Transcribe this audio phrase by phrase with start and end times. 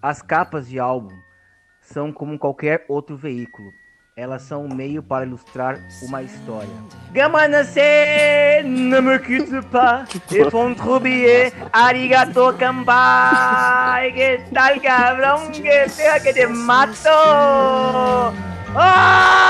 [0.00, 1.18] As capas de álbum
[1.80, 3.74] são como qualquer outro veículo.
[4.16, 6.70] Elas são um meio para ilustrar uma história.
[7.12, 7.80] Gamanase,
[8.64, 16.32] ne me quitte pas, et font trouiller, arigato kampai, que tal cabrón, que pega que
[16.32, 17.08] te mato.
[18.76, 19.48] Ah!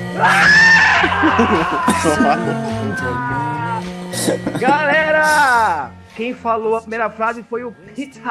[4.58, 8.22] Galera, quem falou a primeira frase foi o Peter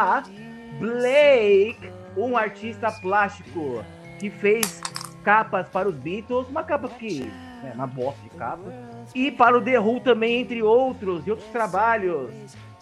[0.79, 3.83] Blake, um artista plástico
[4.19, 4.81] que fez
[5.23, 7.31] capas para os Beatles, uma capa que
[7.63, 8.71] é uma bosta de capa,
[9.13, 12.29] e para o The Who também, entre outros, e outros trabalhos.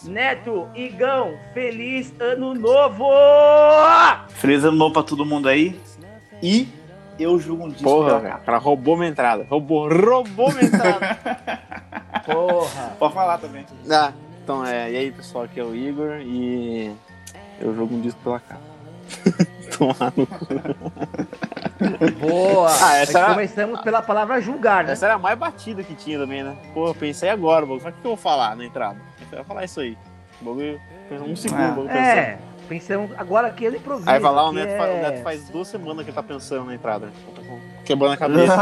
[0.04, 3.08] Neto, Igão, feliz ano novo!
[4.30, 5.80] Feliz ano novo pra todo mundo aí.
[6.44, 6.68] E
[7.20, 8.44] eu julgo um disco Porra, pela capa.
[8.46, 9.46] cara roubou minha entrada.
[9.50, 11.18] Roubou, roubou minha entrada.
[12.26, 12.92] Porra!
[13.00, 13.66] Pode falar também.
[13.92, 14.12] ah,
[14.44, 16.92] então é, e aí pessoal, aqui é o Igor e
[17.60, 18.62] eu jogo um disco pela capa.
[19.78, 20.48] Tomar no cu.
[22.20, 22.70] Boa!
[22.82, 24.94] Ah, essa Nós era- Começamos pela palavra julgar, né?
[24.94, 26.56] Essa era a mais batida que tinha também, né?
[26.74, 28.98] Pô, pensei agora, o que eu vou falar na entrada?
[29.32, 29.98] Eu ia falar isso aí.
[30.42, 30.80] O bagulho,
[31.28, 31.94] um segundo, Ah.
[31.94, 32.57] pensando.
[32.68, 34.12] Pensamos agora aqui ele improvisa.
[34.12, 34.78] Aí vai lá, o que Neto, é...
[34.78, 37.12] faz, o Neto faz duas semanas que ele tá pensando na entrada.
[37.86, 38.56] Quebrando a cabeça.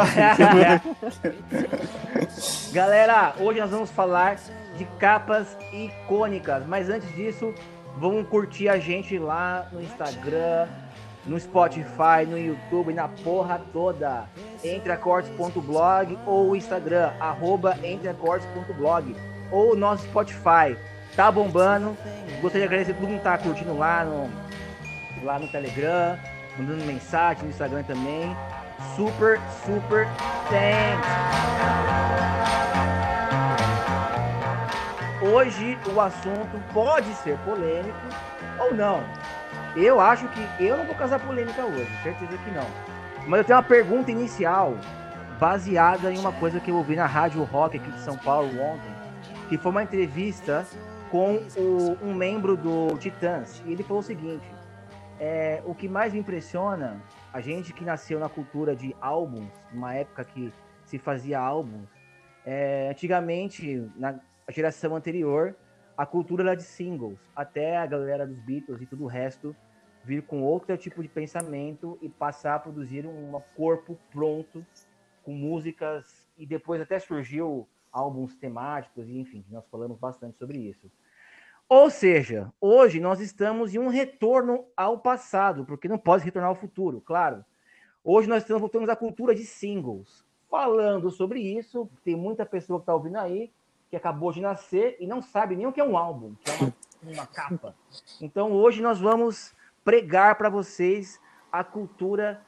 [2.72, 4.38] Galera, hoje nós vamos falar
[4.78, 7.54] de capas icônicas, mas antes disso,
[7.98, 10.68] vamos curtir a gente lá no Instagram,
[11.26, 14.26] no Spotify, no YouTube, na porra toda.
[14.64, 19.16] Entreacortes.blog ou Instagram, arroba entreacortes.blog
[19.52, 20.78] ou nosso Spotify.
[21.16, 21.98] Tá bombando.
[22.42, 24.30] Gostaria de agradecer todo mundo que tá curtindo lá no,
[25.24, 26.20] lá no Telegram,
[26.58, 28.36] mandando mensagem no Instagram também.
[28.96, 30.06] Super, super
[30.50, 31.08] thanks!
[35.34, 37.98] Hoje o assunto pode ser polêmico
[38.60, 39.02] ou não.
[39.76, 42.68] Eu acho que eu não vou causar polêmica hoje, certeza que não.
[43.26, 44.78] Mas eu tenho uma pergunta inicial
[45.40, 48.92] baseada em uma coisa que eu ouvi na Rádio Rock aqui de São Paulo ontem,
[49.50, 50.66] que foi uma entrevista
[51.12, 53.62] com o- um membro do Titãs.
[53.66, 54.46] E ele falou o seguinte:
[55.20, 57.02] é, o que mais me impressiona,
[57.34, 60.52] a gente que nasceu na cultura de álbuns, numa época que
[60.86, 61.88] se fazia álbuns,
[62.46, 65.56] é, antigamente, na geração anterior,
[65.98, 69.56] a cultura era de singles, até a galera dos Beatles e tudo o resto
[70.04, 74.64] vir com outro tipo de pensamento e passar a produzir um corpo pronto
[75.24, 80.92] com músicas e depois até surgiu álbuns temáticos e enfim, nós falamos bastante sobre isso.
[81.68, 86.56] Ou seja, hoje nós estamos em um retorno ao passado, porque não pode retornar ao
[86.56, 87.44] futuro, claro.
[88.04, 90.24] Hoje nós estamos voltando à cultura de singles.
[90.48, 93.52] Falando sobre isso, tem muita pessoa que está ouvindo aí
[93.90, 96.54] que acabou de nascer e não sabe nem o que é um álbum, que é
[96.54, 97.76] uma, uma capa.
[98.22, 101.20] Então hoje nós vamos pregar para vocês
[101.52, 102.42] a cultura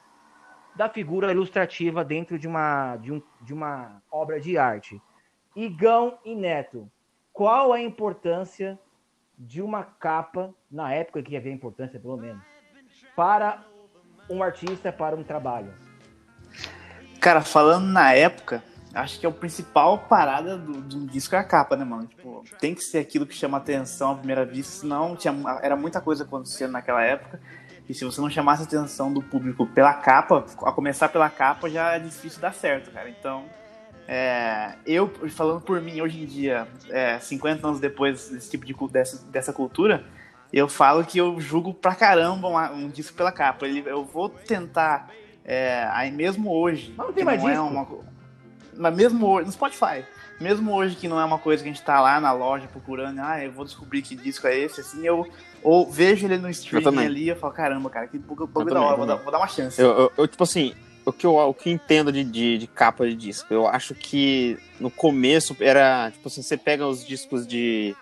[0.76, 5.02] da figura ilustrativa dentro de uma, de, um, de uma obra de arte.
[5.58, 6.88] Igão e Neto,
[7.32, 8.78] qual a importância
[9.36, 12.40] de uma capa, na época que havia importância pelo menos,
[13.16, 13.64] para
[14.30, 15.74] um artista, para um trabalho?
[17.20, 18.62] Cara, falando na época,
[18.94, 22.06] acho que é o principal parada do, de um disco é a capa, né, mano?
[22.06, 26.00] Tipo, tem que ser aquilo que chama atenção à primeira vista, senão tinha, era muita
[26.00, 27.40] coisa acontecendo naquela época.
[27.88, 31.68] E se você não chamasse a atenção do público pela capa, a começar pela capa
[31.68, 33.10] já é difícil dar certo, cara.
[33.10, 33.46] Então,
[34.08, 38.74] é, eu, falando por mim, hoje em dia, é, 50 anos depois desse tipo de,
[38.90, 40.02] dessa, dessa cultura,
[40.50, 43.66] eu falo que eu julgo pra caramba um, um disco pela capa.
[43.66, 45.10] Ele, eu vou tentar,
[45.44, 46.94] é, aí mesmo hoje.
[46.96, 47.64] Mas não tem mais é disco?
[47.64, 48.04] uma co-
[48.74, 50.04] mas mesmo hoje, no Spotify,
[50.40, 53.18] mesmo hoje que não é uma coisa que a gente tá lá na loja procurando,
[53.18, 55.28] ah, eu vou descobrir que disco é esse, assim, eu
[55.62, 58.96] ou vejo ele no streaming ali e eu falo, caramba, cara, que bagulho da hora,
[58.96, 59.78] vou dar, vou dar uma chance.
[59.82, 60.74] Eu, eu- eu, tipo assim,
[61.08, 63.94] o que eu, o que eu entendo de, de, de capa de disco, eu acho
[63.94, 67.96] que no começo era, tipo assim, você pega os discos de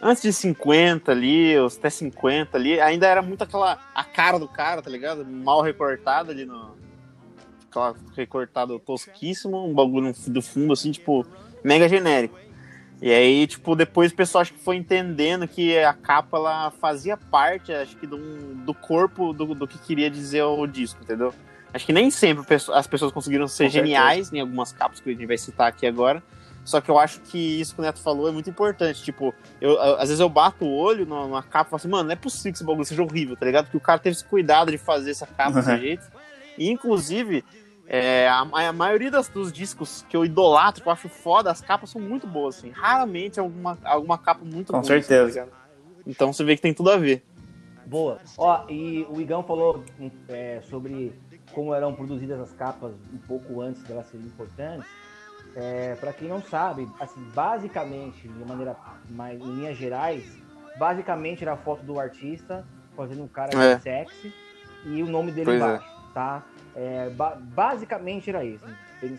[0.00, 4.46] antes de 50 ali, os até 50 ali, ainda era muito aquela, a cara do
[4.46, 5.24] cara, tá ligado?
[5.24, 6.76] Mal recortada ali no,
[7.68, 11.26] aquela recortado tosquíssimo, um bagulho do fundo, assim, tipo,
[11.64, 12.38] mega genérico.
[13.02, 17.16] E aí, tipo, depois o pessoal acho que foi entendendo que a capa, ela fazia
[17.16, 18.16] parte, acho que, do,
[18.64, 21.34] do corpo do, do que queria dizer o disco, entendeu?
[21.74, 23.84] Acho que nem sempre as pessoas conseguiram ser Com certeza.
[23.86, 26.22] geniais em algumas capas que a gente vai citar aqui agora.
[26.64, 29.02] Só que eu acho que isso que o Neto falou é muito importante.
[29.02, 32.12] Tipo, eu, às vezes eu bato o olho numa, capa e falo assim, mano, não
[32.12, 33.66] é possível que esse bagulho seja horrível, tá ligado?
[33.66, 35.78] Porque o cara teve esse cuidado de fazer essa capa desse Uhum.
[35.78, 36.04] jeito.
[36.58, 37.44] E, inclusive,
[37.88, 41.60] É, a, a maioria das, dos discos que eu idolatro, que eu acho foda, as
[41.60, 42.70] capas são muito boas, assim.
[42.70, 44.84] Raramente alguma, alguma capa muito Com boa.
[44.84, 45.22] certeza.
[45.24, 45.56] assim, tá ligado?
[46.04, 47.22] então você vê que tem tudo a ver.
[47.86, 48.18] Boa.
[48.36, 49.84] Ó, e o Igão falou
[50.28, 51.12] é, sobre
[51.56, 54.86] como eram produzidas as capas um pouco antes delas serem importantes.
[55.56, 58.76] É, para quem não sabe, assim, basicamente, de maneira
[59.08, 60.22] mais em linhas gerais,
[60.78, 62.62] basicamente era a foto do artista
[62.94, 63.78] fazendo um cara É.
[63.78, 64.34] sexy
[64.84, 65.64] e o nome dele Pois é.
[65.64, 66.42] embaixo, tá?
[66.74, 68.66] É, ba- basicamente era isso,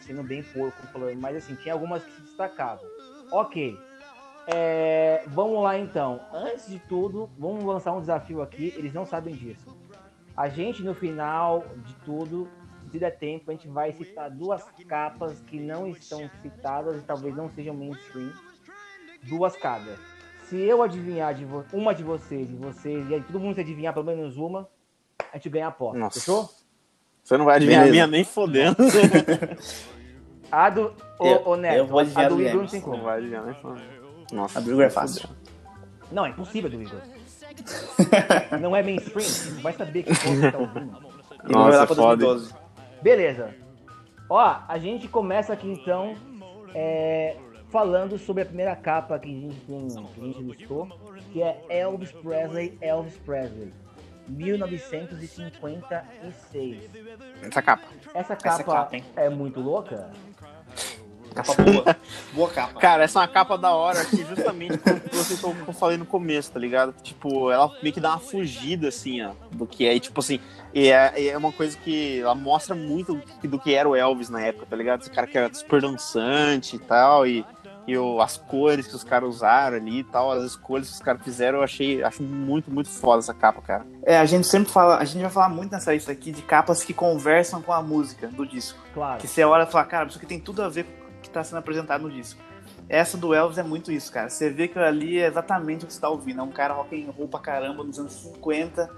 [0.02, 2.86] sendo bem porco falando, mas assim, tinha algumas que se destacavam.
[3.32, 3.76] Ok.
[4.46, 6.22] É, vamos lá então.
[6.32, 8.72] Antes de tudo, vamos lançar um desafio aqui.
[8.78, 9.76] Eles não sabem disso.
[10.38, 12.48] A gente, no final de tudo,
[12.92, 17.36] se der tempo, a gente vai citar duas capas que não estão citadas e talvez
[17.36, 18.32] não sejam mainstream.
[19.24, 19.98] Duas cada.
[20.48, 23.62] Se eu adivinhar de vo- uma de vocês e vocês, e aí todo mundo se
[23.62, 24.70] adivinhar pelo menos uma,
[25.34, 25.98] a gente ganha a aposta.
[25.98, 26.20] Nossa.
[26.20, 26.50] Fechou?
[27.24, 28.78] Você não vai adivinhar a minha nem fodendo.
[30.50, 30.94] A do.
[31.20, 33.04] Ô, Neto, eu vou a adivinhar do do Igor não tem não como.
[33.04, 34.26] vai adivinhar nem fodendo.
[34.32, 34.60] Nossa.
[34.60, 35.28] A do Igor é fácil.
[36.10, 37.02] Não, é impossível do Igor.
[38.62, 40.98] Não é mainstream, não vai saber que você tá ouvindo.
[41.48, 42.26] E não vai Nossa, lá pra foda.
[42.26, 42.54] 2012.
[43.02, 43.56] Beleza.
[44.30, 46.16] Ó, a gente começa aqui então
[46.76, 47.38] é,
[47.70, 50.88] falando sobre a primeira capa que a gente tem, que a gente listou,
[51.32, 53.72] que é Elvis Presley, Elvis Presley,
[54.28, 56.90] 1956.
[57.42, 57.88] Essa capa.
[58.14, 59.04] Essa capa, capa, hein?
[59.16, 60.12] é muito louca.
[61.44, 61.96] Capa boa.
[62.34, 62.80] boa capa.
[62.80, 66.06] Cara, essa é uma capa da hora que justamente como você que eu falei no
[66.06, 66.94] começo, tá ligado?
[67.02, 70.40] Tipo, ela meio que dá uma fugida, assim, ó, do que é, e, tipo assim,
[70.74, 73.96] e é, é uma coisa que ela mostra muito do que, do que era o
[73.96, 75.02] Elvis na época, tá ligado?
[75.02, 77.46] Esse cara que era super dançante e tal, e,
[77.88, 81.02] e o, as cores que os caras usaram ali e tal, as escolhas que os
[81.02, 83.86] caras fizeram, eu achei, acho muito, muito foda essa capa, cara.
[84.04, 86.84] É, a gente sempre fala, a gente vai falar muito nessa lista aqui de capas
[86.84, 88.78] que conversam com a música do disco.
[88.94, 89.20] Claro.
[89.20, 91.07] Que você olha e fala, cara, isso aqui tem tudo a ver com
[91.38, 92.42] tá sendo apresentado no disco.
[92.90, 94.30] Essa do Elvis é muito isso, cara.
[94.30, 96.40] Você vê que ali é exatamente o que você tá ouvindo.
[96.40, 98.90] É um cara rock and roll pra caramba nos anos 50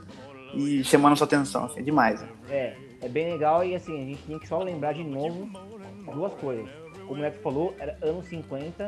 [0.54, 1.66] e chamando sua atenção.
[1.66, 2.22] Assim, é demais.
[2.22, 2.30] né?
[2.50, 5.50] É, é bem legal e assim, a gente tem que só lembrar de novo
[6.14, 6.70] duas coisas.
[7.08, 8.88] Como o Neto falou, era anos 50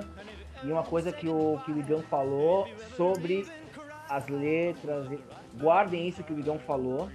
[0.64, 3.48] e uma coisa que o, que o Igão falou sobre
[4.08, 5.08] as letras.
[5.60, 7.10] Guardem isso que o Igão falou,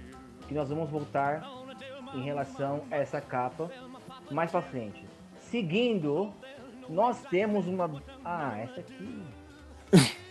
[0.47, 1.41] que nós vamos voltar
[2.13, 3.71] em relação a essa capa
[4.29, 5.06] mais pra frente.
[5.49, 6.33] Seguindo,
[6.89, 8.01] nós temos uma.
[8.23, 9.23] Ah, essa aqui.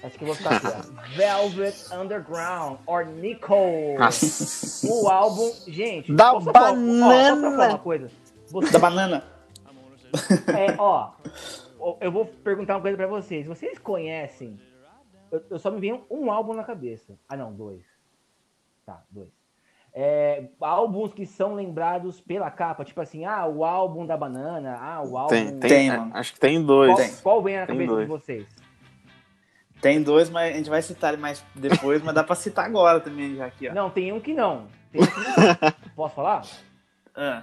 [0.02, 1.02] Acho que eu vou ficar aqui, ó.
[1.16, 3.54] Velvet Underground, or Nico.
[3.98, 4.86] Nossa.
[4.86, 6.12] O álbum, gente.
[6.12, 7.50] Da posso falar- ó, banana.
[7.56, 8.10] falar uma coisa?
[8.72, 9.24] Da banana.
[10.56, 11.12] é, ó,
[12.00, 13.46] eu vou perguntar uma coisa pra vocês.
[13.46, 14.60] Vocês conhecem?
[15.32, 17.18] Eu, eu só me veio um álbum na cabeça.
[17.28, 17.82] Ah, não, dois.
[18.84, 19.30] Tá, dois.
[19.98, 25.02] É, álbuns que são lembrados pela capa, tipo assim, ah, o álbum da banana, ah,
[25.02, 25.30] o álbum.
[25.30, 26.10] Tem, tem, Tem, é, mano.
[26.14, 26.92] acho que tem dois.
[26.94, 27.16] Qual, tem.
[27.22, 28.04] qual vem na Tem cabeça dois.
[28.06, 28.46] de vocês?
[29.80, 33.36] Tem dois, mas a gente vai citar mais depois, mas dá pra citar agora também,
[33.36, 33.72] já aqui, ó.
[33.74, 34.66] Não, tem um que não.
[34.92, 35.72] Tem um que não.
[35.96, 36.42] Posso falar?
[37.14, 37.42] Ah,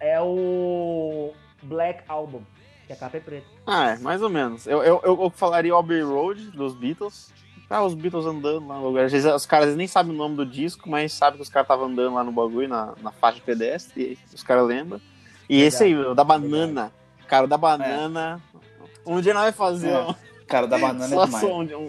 [0.00, 1.32] É o
[1.62, 2.42] Black Album,
[2.88, 3.46] que a capa é preta.
[3.64, 4.66] Ah, é, mais ou menos.
[4.66, 7.32] Eu, eu, eu, eu falaria Abbey Road, dos Beatles.
[7.70, 9.04] Ah, os Beatles andando lá no lugar.
[9.04, 11.66] Às vezes, os caras nem sabem o nome do disco, mas sabem que os caras
[11.66, 15.00] estavam andando lá no bagulho, na, na faixa de pedestre, e os caras lembram.
[15.48, 16.92] E Verdade, esse aí, o da banana.
[17.28, 18.40] Cara, o da banana.
[19.06, 20.14] Um dia nós vai fazer É,
[20.48, 21.44] cara, da banana só é demais.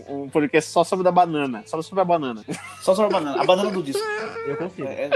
[0.08, 1.64] um, um podcast só sobre da banana.
[1.66, 2.46] Só sobre a banana.
[2.82, 3.42] Só sobre a banana.
[3.42, 4.04] A banana do disco.
[4.46, 4.88] Eu consigo.
[4.88, 5.12] É, é.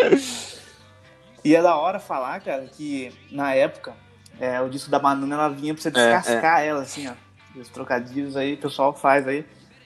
[1.43, 3.93] E é da hora falar, cara, que na época,
[4.39, 7.13] é, o disco da banana ela vinha pra você descascar ela, assim, ó.
[7.59, 9.45] Os trocadilhos aí, o pessoal faz aí.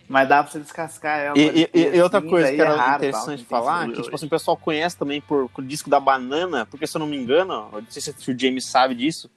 [0.09, 1.37] Mas dá pra você descascar ela.
[1.37, 4.01] E, e- e outra assim, coisa daí que é era raro, interessante tal, falar, que
[4.01, 7.05] tipo assim, o pessoal conhece também por, por disco da banana, porque se eu não
[7.07, 9.29] me engano, eu não sei se o James sabe disso,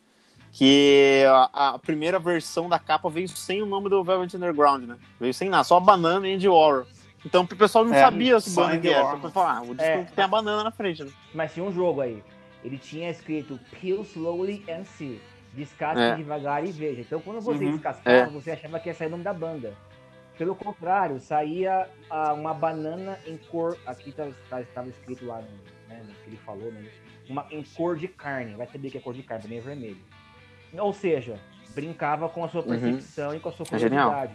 [0.50, 4.97] que a, a primeira versão da capa veio sem o nome do Velvet Underground, né?
[5.21, 6.87] Veio sem nada, só a banana e Andy Warhol.
[7.25, 9.14] Então o pessoal não É, sabia banda Andy que era.
[9.17, 10.05] Então, falar, ah, o disco É.
[10.14, 11.11] tem a banana na frente, né?
[11.35, 12.23] Mas tinha um jogo aí.
[12.64, 15.21] Ele tinha escrito Peel Slowly and See.
[15.52, 16.17] Descasque É.
[16.17, 17.02] devagar e veja.
[17.02, 17.73] Então quando você Uhum.
[17.73, 18.26] descascava, É.
[18.26, 19.75] você achava que ia sair o nome da banda.
[20.39, 23.77] Pelo contrário, saía ah, uma banana em cor.
[23.87, 25.49] Aqui estava escrito lá no,
[25.89, 26.85] né, no que ele falou, né?
[27.29, 28.55] Uma, em cor de carne.
[28.55, 29.99] Vai saber que é cor de carne, também é vermelho.
[30.79, 31.39] Ou seja,
[31.75, 32.69] brincava com a sua Uhum.
[32.69, 34.35] percepção e com a sua É curiosidade.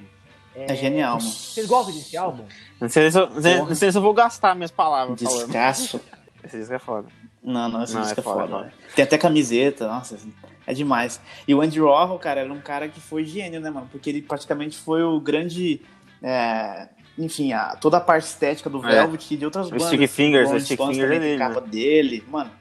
[0.55, 1.29] É genial, mano.
[1.29, 2.45] Vocês gostam desse álbum?
[2.79, 5.19] Não sei se eu, não sei- se eu vou gastar minhas palavras.
[5.19, 5.99] Descasso.
[6.43, 7.07] Esse disco é foda.
[7.43, 8.47] Não, não, esse Não, disco é é foda.
[8.47, 8.73] foda?
[8.95, 10.17] Tem até camiseta, nossa,
[10.67, 11.19] é demais.
[11.47, 13.87] E o Andy Warhol, cara, era um cara que foi gênio, né, mano?
[13.91, 15.81] Porque ele praticamente foi o grande.
[16.21, 18.91] é, enfim, a, toda a parte estética do É.
[18.91, 19.87] Velvet e de outras O bandas.
[19.87, 22.51] Sticky Fingers, o Stones Fingers também é capa dele, mano.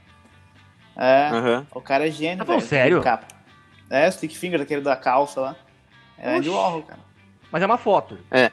[0.97, 1.67] É, Aham.
[1.75, 2.69] o cara é gênio, Tá falando velho.
[2.71, 3.03] sério?
[3.03, 3.27] Capa.
[3.91, 5.57] É, o Stick Finger, aquele da calça lá.
[6.17, 6.49] É Oxi.
[6.49, 7.01] Warhol, cara.
[7.53, 8.19] Mas é uma foto.
[8.31, 8.51] É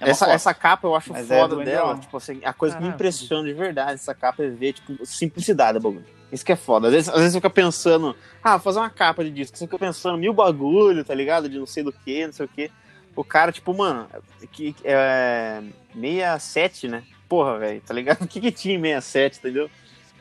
[0.00, 0.34] uma essa, foto.
[0.34, 1.92] essa capa eu acho Mas é foda do dela.
[1.92, 5.04] Andy Tipo assim, a coisa que me impressiona de verdade essa capa é ver, tipo,
[5.04, 6.04] simplicidade da bagulho.
[6.32, 6.88] Isso que é foda.
[6.88, 9.56] Às vezes, às vezes você fica pensando, ah, vou fazer uma capa de disco.
[9.56, 11.46] Você fica pensando mil bagulho, tá ligado?
[11.46, 12.70] De não sei do que, não sei o que.
[13.14, 14.08] O cara, tipo, mano,
[14.50, 15.62] que, é
[15.94, 17.02] 67, né?
[17.28, 18.22] Porra, velho, tá ligado?
[18.24, 19.70] O que, que tinha em 67, entendeu?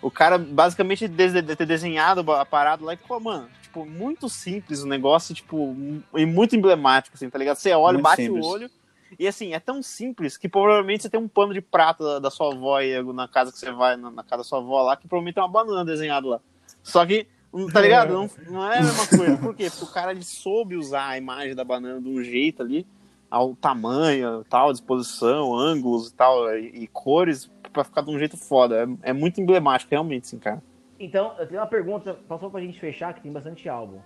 [0.02, 4.28] O cara basicamente de, de ter desenhado a parada lá e ficou, mano, tipo, muito
[4.28, 5.76] simples o negócio, tipo,
[6.14, 7.56] e muito emblemático, assim, tá ligado?
[7.56, 8.46] Você olha, Muito bate simples.
[8.46, 8.72] o olho.
[9.20, 12.32] E assim, é tão simples que provavelmente você tem um pano de prata da, da
[12.32, 14.96] sua avó aí, na casa que você vai, na, na casa da sua avó lá,
[14.96, 16.40] que provavelmente tem uma banana desenhada lá.
[16.84, 18.14] Só que, hum, tá ligado?
[18.14, 19.38] Não, não é a mesma coisa.
[19.38, 19.70] Por quê?
[19.70, 22.86] Porque o cara ele soube usar a imagem da banana de um jeito ali,
[23.30, 28.38] ao tamanho, tal, disposição, ângulos e tal, e, e cores, pra ficar de um jeito
[28.38, 28.84] foda.
[29.04, 30.62] É, é muito emblemático, realmente, assim, cara.
[31.00, 34.00] Então, eu tenho uma pergunta, só pra gente fechar, que tem bastante álbum.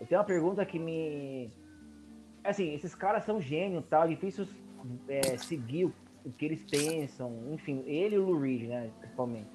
[0.00, 1.50] Eu tenho uma pergunta que me.
[2.44, 4.46] Assim, esses caras são gênios e tal, é difícil
[5.08, 5.92] é, seguir o,
[6.24, 9.46] o que eles pensam, enfim, ele e o Lou Reed, né, principalmente.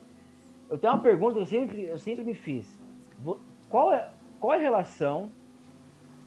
[0.69, 2.65] Eu tenho uma pergunta que eu sempre, eu sempre me fiz.
[3.69, 5.29] Qual é, qual é a relação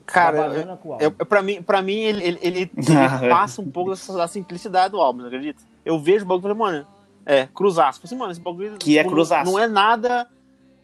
[0.07, 1.05] Cara, da eu, banana com o álbum?
[1.05, 4.93] eu, pra, mim, pra mim, ele, ele, ele- ele passa um pouco dessa, da simplicidade
[4.93, 5.62] do álbum, não acredita?
[5.85, 6.87] Eu vejo o bagulho e falei, mano,
[7.25, 8.00] é, cruzaço.
[8.05, 9.50] Assim, mano, esse bagulho Que é cruzaço.
[9.50, 10.29] não é nada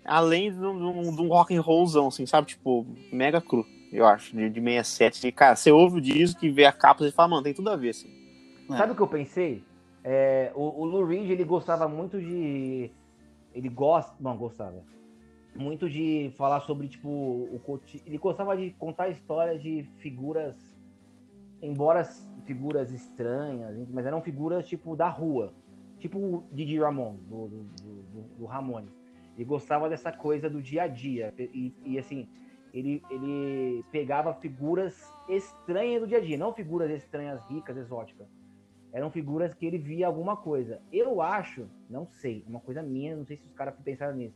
[0.05, 2.47] além de um, de um- de um rock and rollzão, assim, sabe?
[2.47, 3.67] Tipo, mega cru,
[3.97, 5.27] eu acho, de, de 67.
[5.27, 7.71] E, cara, você ouve o disco e vê a capa e fala, mano, tem tudo
[7.71, 8.11] a ver, assim.
[8.69, 9.65] Sabe o que eu pensei?
[10.05, 12.91] É, o, o Lou Reed, ele gostava muito de.
[13.55, 14.15] Ele gosta.
[14.21, 14.83] Não, gostava.
[15.55, 20.55] Muito de falar sobre, tipo, o Ele gostava de contar histórias de figuras.
[21.63, 22.05] Embora
[22.45, 25.53] figuras estranhas, mas eram figuras, tipo, da rua.
[25.99, 28.95] Tipo o Didi Ramon, do, do, do, do Ramones.
[29.35, 31.33] Ele gostava dessa coisa do dia a dia.
[31.39, 32.29] E, e, assim,
[32.79, 34.95] ele, ele pegava figuras
[35.29, 38.27] estranhas do dia a dia, não figuras estranhas, ricas, exóticas
[38.97, 40.81] eram figuras que ele via alguma coisa.
[40.91, 44.35] Eu acho, não sei, é uma coisa minha, não sei se os caras pensaram nisso.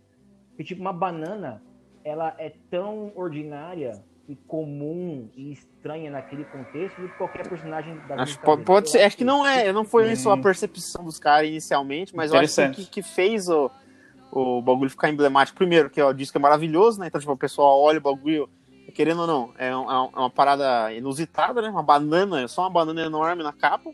[0.55, 1.63] Que tipo, uma banana,
[2.05, 8.17] ela é tão ordinária e comum e estranha naquele contexto do que qualquer personagem da
[8.17, 10.13] Acho, música pode, pode ser, acho que não é, não foi Hum.
[10.13, 13.71] isso a percepção dos caras inicialmente, mas eu acho que, que fez o,
[14.33, 15.57] o bagulho ficar emblemático.
[15.59, 17.07] Primeiro, que ó, o disco é maravilhoso, né?
[17.09, 18.49] Então, tipo, o pessoal olha o bagulho,
[18.95, 21.69] querendo ou não, é, um- é é uma parada inusitada, né?
[21.69, 23.91] Uma banana, só uma banana enorme na capa.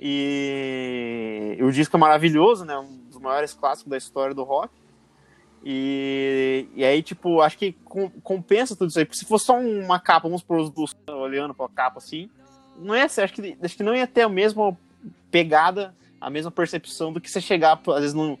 [0.00, 2.76] E, e o disco é maravilhoso, né?
[2.78, 4.72] Um dos maiores clássicos da história do rock.
[5.62, 9.04] E, e aí, tipo, acho que com- compensa tudo isso aí.
[9.04, 12.30] Porque se fosse só uma capa, vamos por os dos olhando pra capa assim,
[12.78, 14.76] não ser, acho que, acho que não ia ter a mesma
[15.30, 18.38] pegada, a mesma percepção do que você chegar, às vezes, num,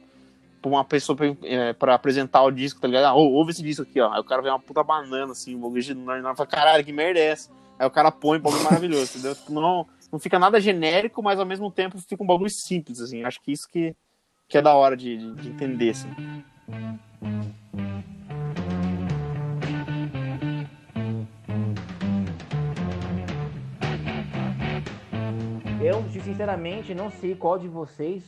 [0.60, 3.04] pra uma pessoa pra, é, pra apresentar o disco, tá ligado?
[3.06, 4.12] Ah, ou- ouve esse disco aqui, ó.
[4.12, 6.92] Aí o cara vê uma puta banana, assim, um bagulho enorme, e fala, caralho, que
[6.92, 7.50] merda é essa?
[7.78, 9.34] Aí o cara põe um bagulho maravilhoso, entendeu?
[9.34, 13.24] Tipo, não, não fica nada genérico, mas ao mesmo tempo fica um bagulho simples, assim.
[13.24, 13.94] Acho que isso que,
[14.48, 16.08] que é da hora de, de, de entender, assim.
[25.82, 28.22] Eu, sinceramente, não sei qual de vocês,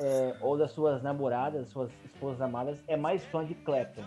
[0.00, 4.02] é, ou das suas namoradas, suas esposas amadas, é mais fã de Clapton.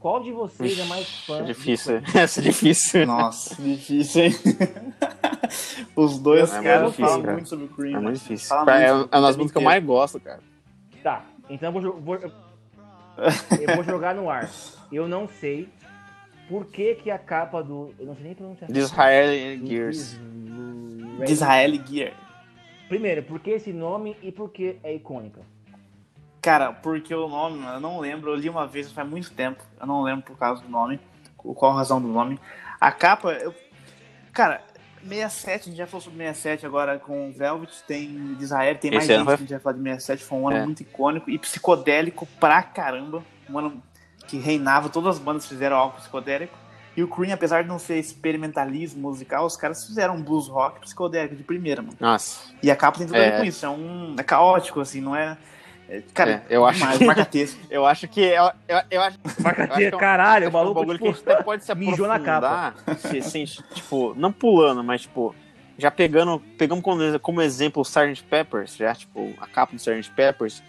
[0.00, 3.06] Qual de vocês é mais fã É difícil, essa é difícil.
[3.06, 4.32] Nossa, difícil, hein?
[5.96, 7.32] Os dois É caras muito difícil, falam cara.
[7.34, 7.96] muito sobre o Cream.
[7.96, 8.48] É muito difícil.
[8.48, 10.40] Fala é, muito, é uma das músicas que eu mais gosto, cara.
[11.02, 14.48] Tá, então eu vou, vou- eu vou jogar no ar.
[14.90, 15.68] Eu não sei
[16.48, 17.94] por que que a capa do...
[17.98, 18.70] Eu não sei nem pronunciar.
[18.70, 19.96] De Israel Do Gears.
[20.18, 22.12] Disraeli- De Israel Gear.
[22.90, 25.40] Primeiro, por que esse nome e por que é icônica?
[26.42, 28.32] Cara, porque o nome, mano, eu não lembro.
[28.32, 29.62] Eu li uma vez faz muito tempo.
[29.80, 30.98] Eu não lembro por causa do nome.
[31.36, 32.40] Qual a razão do nome.
[32.80, 33.54] A capa, eu.
[34.32, 34.60] Cara,
[35.06, 39.04] 67, a gente já falou sobre 67 agora com Velvet, tem de Israel, tem mais
[39.04, 40.24] Esse gente foi- que a gente vai falar de 67.
[40.24, 40.64] Foi um ano É.
[40.64, 43.22] muito icônico e psicodélico pra caramba.
[43.48, 43.80] Um ano
[44.26, 46.58] que reinava, todas as bandas fizeram algo psicodélico.
[47.00, 50.80] E o Cream, apesar de não ser experimentalismo musical, os caras fizeram um blues rock
[50.80, 51.96] psicodélico de primeira, mano.
[51.98, 52.40] Nossa.
[52.62, 53.38] E a capa tem tudo a ver É.
[53.38, 53.64] com isso.
[53.64, 54.14] É um.
[54.18, 55.38] É caótico, assim, não é.
[55.88, 57.58] é- cara, É, eu acho demais, que- marca-texto.
[57.70, 58.20] Eu acho que.
[58.20, 60.74] Eu, eu, eu acho, Marca Eu acho que é um- caralho, o é um maluco,
[60.80, 62.74] bagulho tipo, que a gente até pode se mijou na aprofundar.
[62.98, 65.34] Se, se, tipo, não pulando, mas tipo,
[65.78, 68.22] já pegando, pegamos como, como exemplo o Sgt.
[68.24, 70.10] Peppers, já, tipo, a capa do Sgt.
[70.14, 70.62] Peppers.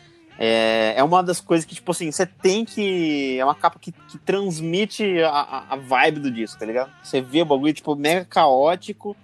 [0.43, 3.37] É, é uma das coisas que, tipo assim, você tem que.
[3.37, 6.91] É uma capa que, que transmite a, a- vibe do disco, tá ligado?
[7.03, 9.15] Você vê o bagulho, tipo, mega caótico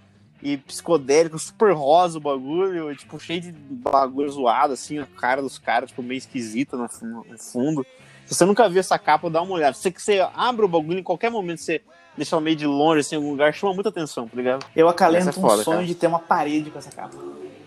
[0.44, 5.58] e psicodélico, super rosa o bagulho, tipo, cheio de bagulho zoado, assim, a cara dos
[5.58, 7.84] caras, tipo, meio esquisita no, no fundo.
[8.28, 9.74] Se você nunca viu essa capa, dá uma olhada.
[9.74, 11.82] Se você abre o bagulho em qualquer momento, você
[12.16, 14.64] deixa ela meio de longe, assim, em algum lugar, chama muita atenção, tá ligado?
[14.76, 15.88] Eu acalento é foda, um sonho cara.
[15.88, 17.18] de ter uma parede com essa capa.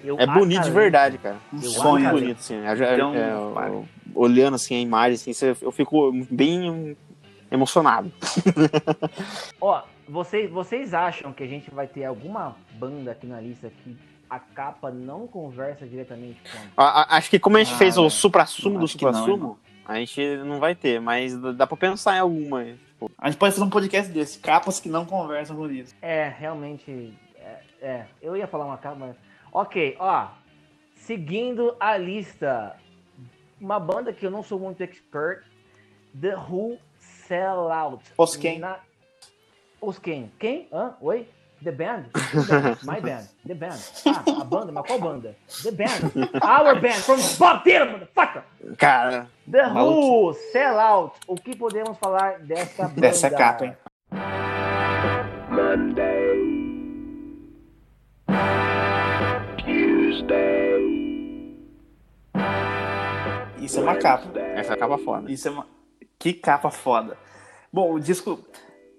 [0.03, 1.37] Eu É bonito de verdade, cara.
[1.53, 1.91] Um Eu sonho.
[1.91, 2.21] Muito acalento.
[2.21, 2.57] bonito, assim.
[2.57, 6.97] É, Então, é, olhando assim a imagem, assim, eu fico bem
[7.51, 8.11] emocionado.
[9.61, 13.97] Ó, vocês, vocês acham que a gente vai ter alguma banda aqui na lista que
[14.29, 16.41] a capa não conversa diretamente
[16.77, 17.17] com a...
[17.17, 19.97] Acho que como a gente Ah, fez o supra-sumo do Acho que não, supra-sumo, a
[19.97, 22.65] gente não vai ter, mas dá dá pra pensar em alguma.
[22.65, 25.95] Tipo, A gente pode fazer um podcast desse, capas que não conversam com isso.
[26.01, 27.13] É, realmente.
[27.37, 29.17] É, é, eu ia falar uma capa, mas.
[29.53, 30.29] Ok, ó.
[30.95, 32.77] Seguindo a lista.
[33.61, 35.45] Uma banda que eu não sou muito expert.
[36.21, 38.05] The Who Sell Out.
[38.17, 38.59] Os quem?
[38.59, 38.79] Na...
[39.81, 40.31] Os quem?
[40.39, 40.69] Quem?
[40.73, 40.95] Hã?
[41.01, 41.29] Oi?
[41.63, 42.05] The Band?
[42.33, 42.79] The band.
[42.85, 43.29] My Band.
[43.47, 43.79] The Band.
[44.07, 44.73] Ah, a banda?
[44.73, 45.37] Mas qual banda?
[45.63, 46.13] The Band.
[46.43, 46.95] Our Band.
[47.03, 48.43] From Bob Dylan, motherfucker.
[48.79, 50.31] cara, The Maluco.
[50.31, 51.17] Who Sell Out.
[51.27, 53.01] O que podemos falar dessa banda?
[53.01, 53.77] Dessa capa, hein?
[63.61, 64.39] Isso é uma capa.
[64.39, 65.31] essa é capa foda.
[65.31, 65.67] Isso é uma.
[66.19, 67.17] Que capa foda.
[67.73, 68.45] Bom, o disco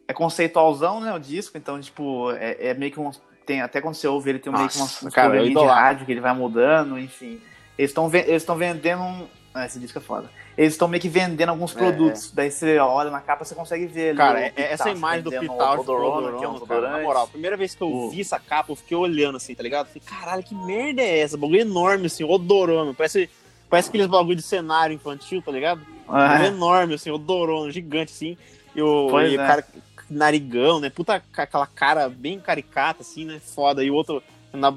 [0.07, 1.13] é conceitualzão, né?
[1.13, 3.11] O disco, então, tipo, é, é meio que um.
[3.45, 6.05] Tem, até quando você ouve ele, tem meio que Nossa, umas, uns cara, de rádio
[6.05, 7.41] que ele vai mudando, enfim.
[7.77, 9.27] Eles estão eles estão vendendo um.
[9.53, 10.29] Ah, esse disco é foda.
[10.57, 12.31] Eles estão meio que vendendo alguns É, produtos.
[12.31, 14.17] Daí você olha na capa, você consegue ver ali.
[14.17, 16.89] Cara, o é- é essa Pital imagem do Pital o Odorona, que é um cara,
[16.91, 19.53] na moral, a primeira vez que eu O- vi essa capa, eu fiquei olhando assim,
[19.53, 19.87] tá ligado?
[19.87, 21.35] Falei, caralho, que merda é essa?
[21.37, 22.93] Bagulho enorme, assim, odorando.
[22.93, 23.29] Parece,
[23.69, 25.81] parece aqueles bagulho de cenário infantil, tá ligado?
[26.07, 26.47] Bagulho É.
[26.47, 28.37] enorme, assim, odorando, gigante, assim.
[28.73, 29.47] E o, Pois e o é.
[29.47, 29.65] cara,
[30.09, 30.89] narigão, né?
[30.89, 33.39] Puta, aquela cara bem caricata, assim, né?
[33.53, 33.83] Foda.
[33.83, 34.73] E o outro, na,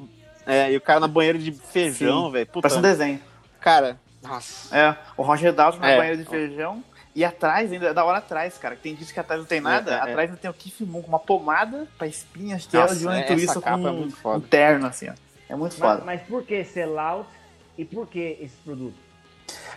[0.46, 2.46] é, e o cara na banheira de feijão, velho.
[2.46, 3.20] Parece um desenho.
[3.60, 4.76] cara, nossa.
[4.76, 5.96] É, o Roger Daltrey na É.
[5.96, 6.82] banheira de feijão.
[7.14, 8.74] E atrás, ainda, é da hora atrás, cara.
[8.74, 9.92] que Tem disco que atrás não tem nada.
[9.92, 9.98] é, é.
[9.98, 13.62] atrás ainda tem o Keith Moon com uma pomada pra espinhas, é Nossa, de intuição
[13.62, 14.44] capa com é muito um foda.
[14.50, 15.12] terno, assim, ó.
[15.48, 16.04] É muito Mas, foda.
[16.04, 17.28] mas por que Sell Out
[17.78, 18.98] e por que esses produtos?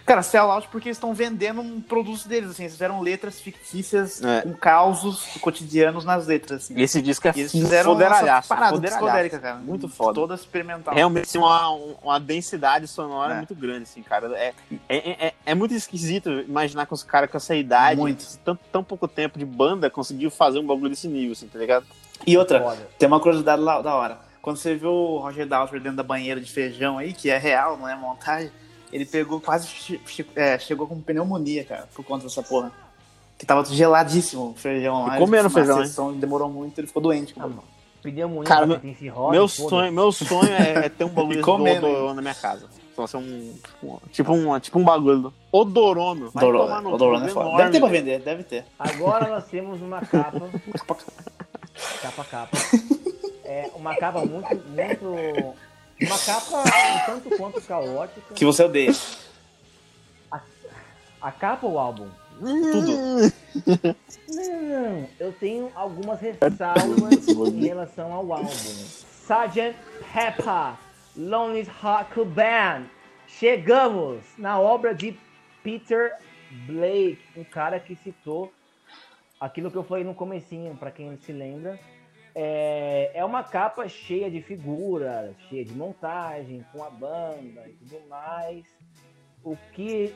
[0.06, 2.64] Cara, sell out porque eles estão vendendo um produto deles, assim.
[2.64, 4.42] Eles fizeram letras fictícias É.
[4.42, 6.76] com causos cotidianos nas letras, assim.
[6.78, 9.04] E esse disco é E eles fizeram foderalhaço, parada foderalhaço.
[9.04, 9.56] psicodélica, cara.
[9.58, 10.14] Muito foda.
[10.14, 10.94] Toda experimental.
[10.96, 13.38] Realmente, assim, uma, uma densidade sonora É.
[13.38, 14.34] muito grande, assim, cara.
[14.38, 14.54] É,
[14.88, 18.26] é, é, é muito esquisito imaginar que os caras com essa idade, Muito.
[18.46, 21.86] tão, tão pouco tempo de banda, conseguiu fazer um bagulho desse nível, assim, tá ligado?
[22.26, 22.88] E outra, Foda.
[22.98, 24.20] tem uma curiosidade lá, da hora.
[24.42, 27.76] Quando você viu o Roger Daltrey dentro da banheira de feijão aí, que é real,
[27.76, 28.50] não é montagem,
[28.92, 29.68] ele pegou quase
[30.36, 32.72] é, chegou com pneumonia, cara, por conta dessa porra.
[33.38, 35.18] Que tava geladíssimo o feijão lá.
[35.18, 35.86] Comendo feijão, hein?
[35.88, 37.36] sessão demorou muito, ele ficou doente.
[37.40, 37.48] Ah.
[38.02, 41.42] Pneumonia, Cara, você meu- tem cirrose, meu, sonho, meu sonho é, é ter um bagulho
[41.42, 42.68] comendo, do odorona na minha casa.
[42.96, 44.60] Só ser um, um- tipo um.
[44.60, 45.20] Tipo um bagulho.
[45.24, 46.32] do- Odorono.
[46.32, 47.46] Vai tomar Odorona, no Odorona cu, é foda.
[47.46, 48.66] enorme, Deve ter pra vender, deve ter.
[48.80, 50.42] Agora nós temos uma capa.
[52.02, 52.58] capa, capa.
[53.44, 55.54] É uma capa muito, muito.
[56.02, 58.34] Uma capa um tanto quanto caótica.
[58.34, 58.94] Que você odeia.
[61.22, 62.10] A capa ou o álbum?
[62.40, 63.34] Tudo.
[64.30, 68.48] Não, eu tenho algumas ressalvas em relação ao álbum.
[68.50, 69.76] Sgt.
[70.14, 70.76] Pepper,
[71.16, 72.86] Lonely Heart Band.
[73.28, 75.18] Chegamos na obra de
[75.64, 76.14] Peter
[76.66, 78.54] Blake, um cara que citou
[79.40, 81.80] aquilo que eu falei no comecinho, para quem se lembra.
[82.40, 88.00] É, é uma capa cheia de figuras, cheia de montagem, com a banda e tudo
[88.08, 88.64] mais.
[89.44, 90.14] O que,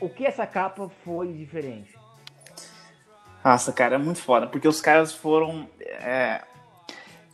[0.00, 1.92] o que essa capa foi diferente?
[3.44, 5.68] Nossa, cara, é muito foda, porque os caras foram.
[5.80, 6.42] é,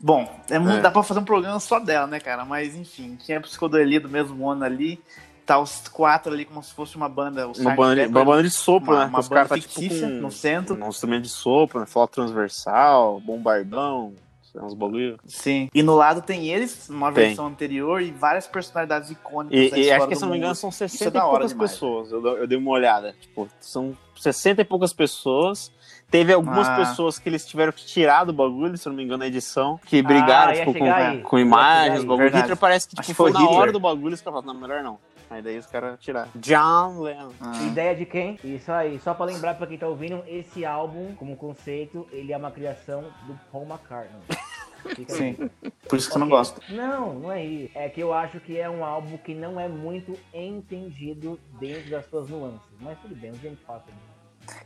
[0.03, 0.81] Bom, é muito- É.
[0.81, 2.43] dá pra fazer um programa só dela, né, cara?
[2.47, 4.99] Mas enfim, tinha a psicodelia do mesmo ano ali,
[5.45, 7.47] tá os quatro ali como se fosse uma banda.
[7.47, 9.11] o Uma banda, de, uma banda de sopro, uma- né?
[9.11, 10.83] uma Os caras tá tipo fictícia com no centro.
[10.83, 11.85] um instrumento de sopro, né?
[11.85, 14.15] Flauta transversal, bombardão,
[14.57, 15.19] uns bagulho.
[15.27, 15.69] Sim.
[15.75, 17.27] E no lado tem eles, numa Tem.
[17.27, 19.59] versão anterior, e várias personalidades icônicas.
[19.59, 21.23] E, da e acho que, se não me engano, são Isso é 60 da e
[21.23, 21.71] poucas demais.
[21.73, 22.13] pessoas.
[22.13, 23.15] Eu, eu dei uma olhada.
[23.21, 25.73] Tipo, são 60 e poucas pessoas.
[26.11, 26.75] Teve algumas Ah.
[26.77, 29.79] pessoas que eles tiveram que tirar do bagulho, se não me engano, na edição.
[29.87, 32.05] Que brigaram, Ah, tipo, com, com imagens, aí.
[32.05, 32.19] bagulho.
[32.19, 32.43] Verdade.
[32.43, 33.61] Hitler parece que tipo, que foi foi na Hitler.
[33.61, 34.99] hora do bagulho, os caras falaram, não, melhor não.
[35.31, 36.29] Aí daí os caras tiraram.
[36.35, 37.31] John Lennon.
[37.41, 37.63] Ah.
[37.63, 38.37] Ideia de quem?
[38.43, 42.37] Isso aí, só pra lembrar pra quem tá ouvindo, esse álbum, como conceito, ele é
[42.37, 44.21] uma criação do Paul McCartney.
[44.97, 45.37] Fica Sim.
[45.63, 45.71] aí.
[45.89, 46.61] Por isso que você não gosta.
[46.71, 47.71] Não, não é isso.
[47.79, 52.07] É que eu acho que é um álbum que não é muito entendido dentro das
[52.07, 52.61] suas nuances.
[52.81, 53.95] Mas tudo bem, um dia a gente fala sobre.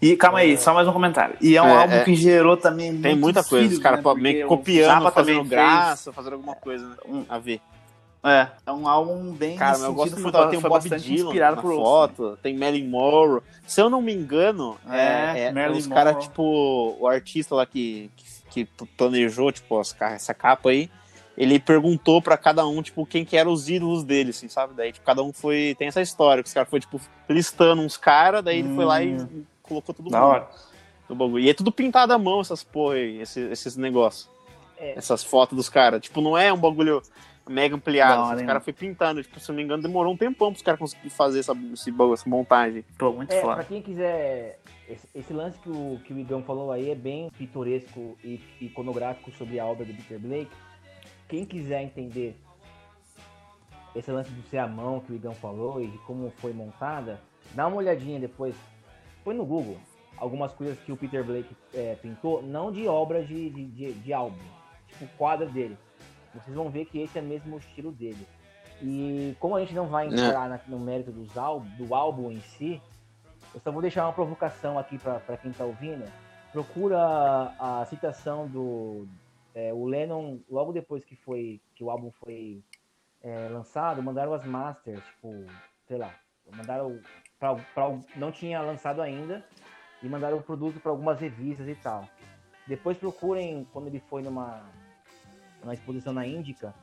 [0.00, 1.36] E calma aí, só mais um comentário.
[1.42, 2.04] E é um É, álbum é.
[2.04, 3.64] que gerou também Tem muita coisa.
[3.64, 4.14] filhos, Os caras né?
[4.14, 6.96] meio que copiando, fazendo também graça, fazendo alguma coisa, né?
[7.06, 7.60] Um- A ver.
[8.24, 11.74] É, é um álbum bem Cara, eu gosto muito, tem Bob bastante Dylan inspirado por
[11.74, 13.42] foto, tem Marilyn Monroe.
[13.66, 16.28] Se eu não me engano, É, é, é, os caras, Monroe.
[16.28, 20.88] tipo, o artista lá que, que, que planejou, tipo, as essa capa aí,
[21.36, 24.72] ele perguntou pra cada um, tipo, quem que eram os ídolos dele, assim, sabe?
[24.74, 27.96] Daí, tipo, cada um foi, tem essa história, que os caras foi, tipo, listando uns
[27.98, 29.42] caras, daí ele foi lá e Hum.
[29.62, 30.48] colocou todo Da hora.
[31.08, 31.44] no bagulho.
[31.44, 34.30] E é tudo pintado à mão, essas porra aí, esse- esses negócios.
[34.78, 34.94] É.
[34.96, 36.00] Essas fotos dos caras.
[36.00, 37.02] Tipo, não é um bagulho
[37.48, 38.22] mega ampliado.
[38.22, 39.22] Assim, os caras foi pintando.
[39.22, 42.14] Tipo, se não me engano, demorou um tempão pros caras conseguirem fazer essa, esse bagulho,
[42.14, 42.84] essa montagem.
[42.98, 43.54] Pô, muito É, foda.
[43.56, 44.60] pra quem quiser.
[44.88, 49.30] Esse, esse lance que o, que o Igão falou aí é bem pitoresco e iconográfico
[49.32, 50.50] sobre a obra do Peter Blake.
[51.28, 52.36] Quem quiser entender
[53.94, 57.20] esse lance do ser a mão que o Igão falou e de como foi montada,
[57.54, 58.54] dá uma olhadinha depois.
[59.24, 59.78] Põe no Google
[60.18, 64.12] algumas coisas que o Peter Blake é, pintou, não de obra de, de, de, de
[64.12, 64.36] álbum,
[64.88, 65.78] tipo quadro dele.
[66.34, 68.26] Vocês vão ver que esse é mesmo o estilo dele.
[68.82, 72.40] E como a gente não vai entrar na- no mérito dos álbum, do álbum em
[72.40, 72.82] si,
[73.54, 76.04] eu só vou deixar uma provocação aqui para quem tá ouvindo.
[76.52, 79.06] Procura a, a citação do
[79.54, 82.62] é, o Lennon logo depois que foi que o álbum foi
[83.22, 85.44] é, lançado, mandaram as masters, tipo,
[85.86, 86.12] sei lá,
[86.56, 86.98] mandaram
[87.38, 89.44] pra, pra- não tinha lançado ainda
[90.02, 92.08] e mandaram o produto para algumas revistas e tal.
[92.66, 94.62] Depois procurem quando ele foi numa
[95.64, 96.74] numa exposição na Índica,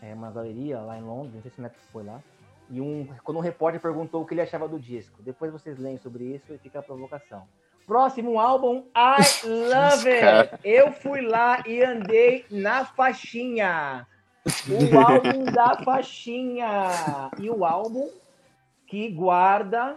[0.00, 2.22] é, uma galeria lá em Londres, não sei se o Neto foi lá.
[2.70, 5.22] E um, quando um repórter perguntou o que ele achava do disco.
[5.22, 7.48] Depois vocês leem sobre isso e fica a provocação.
[7.86, 10.10] Próximo álbum, I Love.
[10.12, 10.58] It.
[10.62, 14.06] Eu fui lá e andei na faixinha.
[14.68, 17.30] O álbum da faixinha.
[17.38, 18.10] E o álbum
[18.86, 19.96] que guarda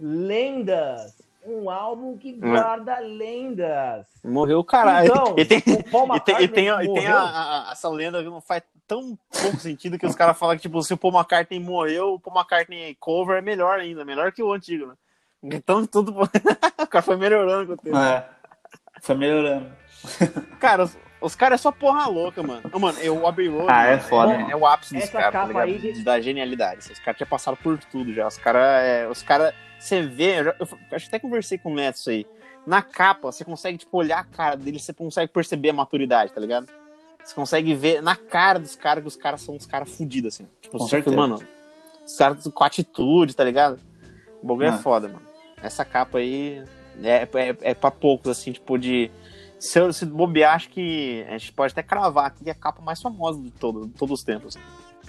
[0.00, 1.25] lendas.
[1.46, 4.06] Um álbum que guarda lendas.
[4.24, 5.06] Morreu o caralho.
[5.10, 7.16] Então, e tem, o Paul e tem, e tem, McCartney e tem a- morreu.
[7.18, 10.82] a- essa lenda que não faz tão pouco sentido que os caras falam que, tipo,
[10.82, 14.52] se o Paul McCartney morreu, o Paul McCartney cover é melhor ainda, melhor que o
[14.52, 14.94] antigo, né?
[15.42, 16.12] Então tudo.
[16.80, 17.96] o cara foi melhorando com o tempo.
[17.96, 18.26] É.
[19.02, 19.70] Foi melhorando.
[20.58, 22.62] Cara, os, os caras é só porra louca, mano.
[22.78, 24.50] Mano, eu, o Abbey Road Ah, é mano, foda, é, mano.
[24.50, 25.62] é o ápice dos caras, tá ligado?
[25.62, 26.90] aí de- Da genialidade.
[26.92, 28.26] Os caras tinham passado por tudo já.
[28.26, 28.62] Os caras.
[28.82, 29.54] É, os caras.
[29.86, 32.26] Você vê, eu, já- eu acho que até conversei com o Neto isso aí.
[32.66, 36.40] Na capa, você consegue, tipo, olhar a cara dele, você consegue perceber a maturidade, tá
[36.40, 36.66] ligado?
[37.24, 40.48] Você consegue ver na cara dos caras que os caras são uns caras fudidos, assim.
[40.60, 41.38] Tipo, Com você mano,
[42.04, 43.78] os caras com atitude, tá ligado?
[44.42, 44.78] O bagulho é Ah.
[44.78, 45.22] foda, mano.
[45.62, 46.64] Essa capa aí
[47.02, 49.10] é, é, é pra poucos, assim, tipo, de.
[49.60, 52.56] Se eu se bobear, acho que a gente pode até cravar aqui que é a
[52.56, 54.56] capa mais famosa de, todo, de todos os tempos.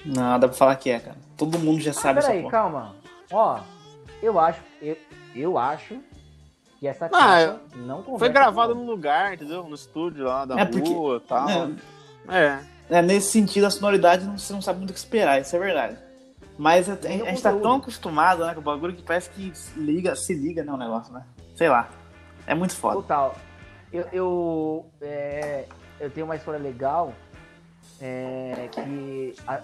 [0.05, 1.17] Não, dá pra falar que é, cara.
[1.35, 2.51] Todo mundo já Ah, sabe essa peraí, porra.
[2.51, 2.95] calma.
[3.31, 3.59] Ó,
[4.21, 4.97] eu acho, eu,
[5.35, 5.99] eu acho
[6.79, 9.63] que essa Ah, capa não conversa Foi gravado com num lugar, entendeu?
[9.63, 11.49] No estúdio lá da É, porque- rua e tal.
[11.49, 11.71] É,
[12.29, 12.59] É.
[12.89, 15.59] É, nesse sentido, a sonoridade não- você não sabe muito o que esperar, isso é
[15.59, 15.97] verdade.
[16.57, 19.29] Mas a, a Nem o gente tá tão acostumado né, com o bagulho que parece
[19.29, 21.23] que liga, se liga, né, o negócio, né?
[21.55, 21.89] Sei lá.
[22.47, 22.95] É muito foda.
[22.95, 23.35] Total.
[23.91, 25.65] Eu, eu, é,
[25.99, 27.13] eu tenho uma história legal
[28.01, 29.61] é, que a-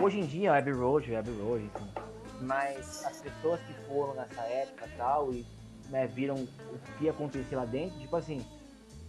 [0.00, 1.90] hoje em dia é Abbey Road, é Abbey Road, enfim,
[2.40, 5.46] mas as pessoas que foram nessa época tal e
[5.88, 8.44] né, viram o que acontecia lá dentro, tipo assim,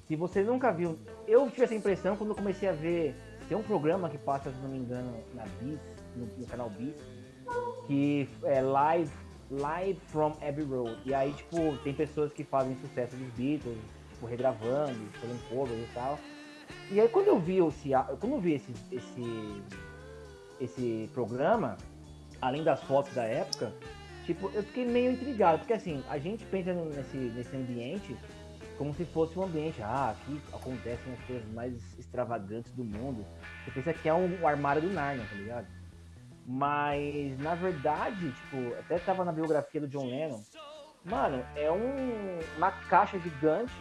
[0.07, 3.15] se você nunca viu, eu tive essa impressão quando eu comecei a ver,
[3.47, 5.79] tem um programa que passa, se não me engano, na Bis,
[6.15, 6.95] no, no canal Bis,
[7.87, 9.11] que é live,
[9.49, 10.97] live from Abbey Road.
[11.05, 13.77] E aí, tipo, tem pessoas que fazem sucesso dos Beatles,
[14.13, 16.19] tipo, regravando, fazendo covers e tal.
[16.91, 19.63] E aí quando eu vi esse, quando eu vi esse, esse,
[20.59, 21.77] esse programa,
[22.41, 23.71] além das fotos da época,
[24.25, 28.15] tipo, eu fiquei meio intrigado, porque assim, a gente pensa nesse, nesse ambiente
[28.77, 33.25] como se fosse um ambiente, ah, aqui acontecem as coisas mais extravagantes do mundo.
[33.65, 35.67] Você pensa que é um armário do Narnia, tá ligado?
[36.45, 40.39] Mas, na verdade, tipo, até tava na biografia do John Lennon.
[41.03, 43.73] Mano, é um, uma caixa gigante,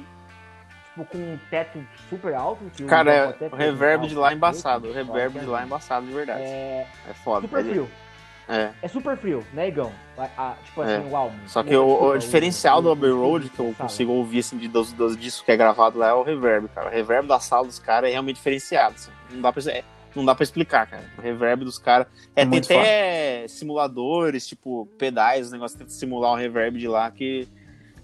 [0.86, 2.64] tipo, com um teto super alto.
[2.86, 4.88] Cara, é, o reverb um de lá é embaçado.
[4.88, 6.42] O reverb de lá é embaçado de verdade.
[6.42, 7.42] É, É foda.
[7.42, 7.88] super frio.
[8.02, 8.05] É.
[8.48, 9.90] É super frio, né, Igão?
[10.16, 10.96] A- a- tipo É.
[10.96, 11.36] assim, o álbum.
[11.48, 13.76] Só que o, o Desculpa, diferencial do o- Abbey o- Road, que eu sabe?
[13.78, 16.86] consigo ouvir assim, de, dos, dos discos que é gravado lá, é o reverb, cara.
[16.88, 18.94] O reverb da sala dos caras é realmente diferenciado.
[18.94, 19.10] assim.
[19.32, 19.82] Não, dá pra, é,
[20.14, 21.02] não dá pra explicar, cara.
[21.18, 22.06] O reverb dos caras.
[22.36, 26.86] É, É tem muito até simuladores, tipo, pedais, o negócio tenta simular o reverb de
[26.88, 27.48] lá, que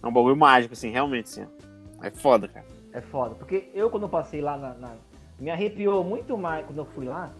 [0.02, 1.46] é um bagulho mágico, assim, realmente, assim.
[2.02, 2.66] É foda, cara.
[2.92, 3.36] É foda.
[3.36, 4.94] Porque eu, quando eu passei lá na, na-
[5.38, 6.64] Me arrepiou muito mais.
[6.66, 7.30] Quando eu fui lá,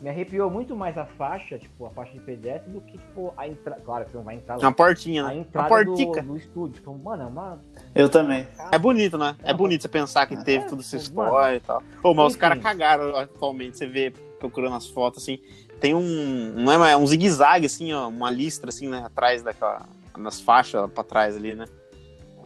[0.00, 3.46] me arrepiou muito mais a faixa, tipo, a faixa de pedestre, do que, tipo, a
[3.46, 3.80] entrada.
[3.84, 4.62] Claro que você não vai entrar lá.
[4.62, 5.34] Uma portinha, A né?
[5.34, 6.22] Uma entrada portica.
[6.22, 6.74] do, do estúdio.
[6.74, 7.60] Tipo, mano, é uma.
[7.94, 8.46] Eu também.
[8.72, 9.36] É bonito, né?
[9.42, 11.30] É É, bonito você pensar que teve é, tudo esse mano.
[11.30, 11.82] spoiler e tal.
[12.02, 12.40] Ô, mas os Enfim.
[12.40, 13.76] caras cagaram atualmente.
[13.78, 15.38] Você vê procurando as fotos, assim,
[15.80, 19.42] tem um, não é, mais- é um zigue-zague, assim, ó, uma listra, assim, né, atrás
[19.42, 19.86] daquela,
[20.16, 21.66] nas faixas pra trás ali, né.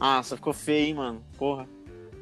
[0.00, 1.68] Nossa, ficou feio, hein, mano, porra.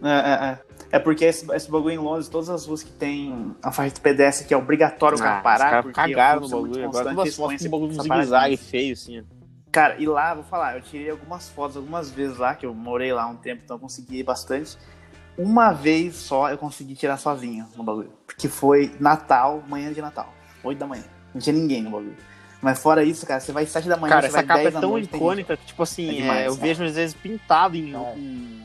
[0.03, 0.73] É, é, é.
[0.93, 4.01] É porque esse, esse bagulho em Londres, todas as ruas que tem a faixa de
[4.01, 5.83] pedestre que é obrigatório Ah, parar.
[5.83, 9.23] porque cagaram no é muito bagulho, agora todas fotos com bagulho zigue-zague feio, assim, ó.
[9.71, 13.11] Cara, e lá, vou falar, eu tirei algumas fotos algumas vezes lá, que eu morei
[13.11, 14.77] lá um tempo, então eu consegui bastante.
[15.38, 18.12] Uma vez só eu consegui tirar sozinho no bagulho.
[18.27, 20.31] Porque foi Natal, manhã de Natal.
[20.62, 21.05] 8 da manhã.
[21.33, 22.17] Não tinha ninguém no bagulho.
[22.61, 24.75] Mas fora isso, cara, você vai 7 da manhã, Cara, você essa vai capa 10
[24.75, 26.57] é tão noite, icônica que, tipo assim, É é, demais, eu é.
[26.57, 28.62] vejo às vezes pintado em, em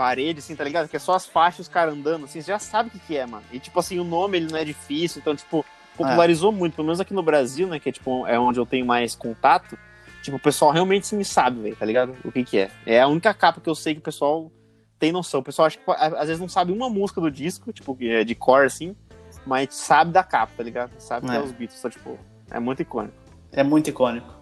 [0.00, 0.88] parede, assim, tá ligado?
[0.88, 3.16] Que é só as faixas, os caras andando, assim, você já sabe o que, que
[3.18, 3.44] é, mano.
[3.52, 5.62] E, tipo assim, o nome, ele não é difícil, então, tipo,
[5.94, 8.86] popularizou muito, pelo menos aqui no Brasil, né, que é, tipo, é onde eu tenho
[8.86, 9.78] mais contato,
[10.22, 12.16] tipo, o pessoal realmente sim sabe, velho, tá ligado?
[12.24, 12.70] O que que é.
[12.86, 14.50] É a única capa que eu sei que o pessoal
[14.98, 15.40] tem noção.
[15.40, 18.24] O pessoal acha que, a- às vezes, não sabe uma música do disco, tipo, é
[18.24, 18.96] de core, assim,
[19.44, 20.92] mas sabe da capa, tá ligado?
[20.98, 21.36] Sabe que É.
[21.36, 22.18] é os Beatles, então, tipo,
[22.50, 23.14] é muito icônico.
[23.52, 24.39] É muito icônico.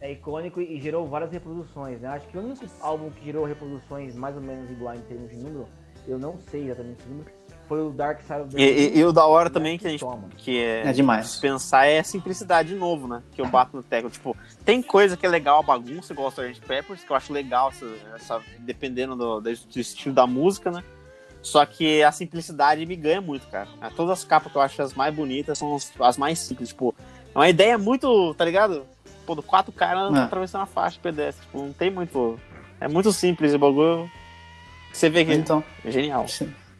[0.00, 2.08] É icônico e gerou várias reproduções, né?
[2.08, 5.36] Acho que o único álbum que gerou reproduções mais ou menos iguais em termos de
[5.36, 5.66] número,
[6.06, 7.30] eu não sei exatamente o número,
[7.66, 9.52] foi o Dark Side of the E, e- e o da hora Né?
[9.54, 10.28] também que a gente Toma.
[10.36, 11.36] que é, É demais.
[11.36, 13.22] pensar é a simplicidade de novo, né?
[13.32, 14.08] Que eu bato no tecla.
[14.08, 16.60] Tipo, tem coisa que é legal, a bagunça, igual o Sgt.
[16.64, 20.82] Peppers, que eu acho legal, essa, essa- dependendo do, do estilo da música, né?
[21.42, 23.68] Só que a simplicidade me ganha muito, cara.
[23.96, 26.68] Todas as capas que eu acho as mais bonitas são as, as mais simples.
[26.70, 26.94] Tipo,
[27.34, 28.84] é uma ideia muito, tá ligado?
[29.28, 30.20] Pô, do quatro caras É.
[30.20, 31.44] atravessando a faixa de pedestre.
[31.44, 32.40] Tipo, não tem muito.
[32.80, 34.10] É muito simples o bagulho.
[34.90, 36.24] Você vê que Então, é genial.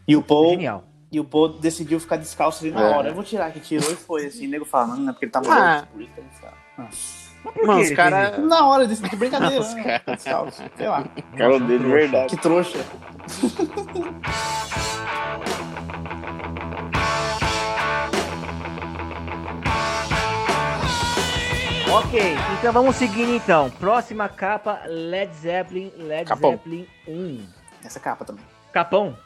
[0.06, 0.82] e o Paul, Genial.
[1.12, 2.96] e o Paul decidiu ficar descalço ali na É.
[2.96, 3.08] hora.
[3.10, 4.46] Eu vou tirar que tirou e foi assim.
[4.46, 5.84] O nego fala, não, é porque ele tá Ah.
[5.92, 7.28] por isso que ele tá- Nossa.
[7.44, 8.38] Mas por Mano, que os caras.
[8.38, 9.98] Na hora desse de brincadeira, Nossa, né?
[9.98, 10.62] Tá descalço.
[10.74, 11.04] Sei lá.
[11.36, 11.96] Cara dele, trouxa.
[11.96, 12.28] verdade.
[12.34, 12.78] Que trouxa.
[21.90, 22.20] Ok,
[22.58, 23.70] então vamos seguindo então.
[23.70, 26.52] Próxima capa, Led Zeppelin, Led Capão.
[26.52, 27.46] Zeppelin 1.
[27.84, 28.44] Essa é capa também.
[28.72, 29.16] Capão?